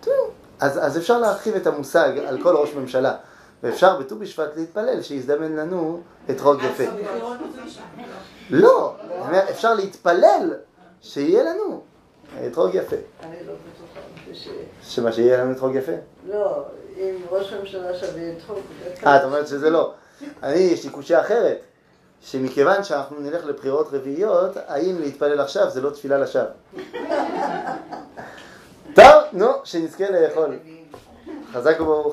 [0.00, 0.10] את.
[0.60, 3.16] אז, אז אפשר להרחיב את המושג על כל ראש ממשלה,
[3.62, 6.00] ואפשר בט"ו בשבט להתפלל שיזדמן לנו
[6.30, 6.84] אתרוג יפה.
[8.50, 10.54] לא, אני אומר, אפשר להתפלל
[11.00, 11.82] שיהיה לנו
[12.46, 12.96] אתרוג יפה.
[13.22, 14.00] אני לא בטוחה.
[14.82, 15.92] שמה, שיהיה לנו אתרוג יפה?
[16.28, 16.64] לא,
[16.96, 18.58] אם ראש הממשלה שווה את חוק...
[19.06, 19.92] אה, את אומרת שזה לא.
[20.42, 21.58] אני, יש לי קושייה אחרת,
[22.20, 26.44] שמכיוון שאנחנו נלך לבחירות רביעיות, האם להתפלל עכשיו זה לא תפילה לשווא?
[28.94, 30.58] טוב, נו, שנזכה לאכול.
[31.52, 32.12] חזק וברוך.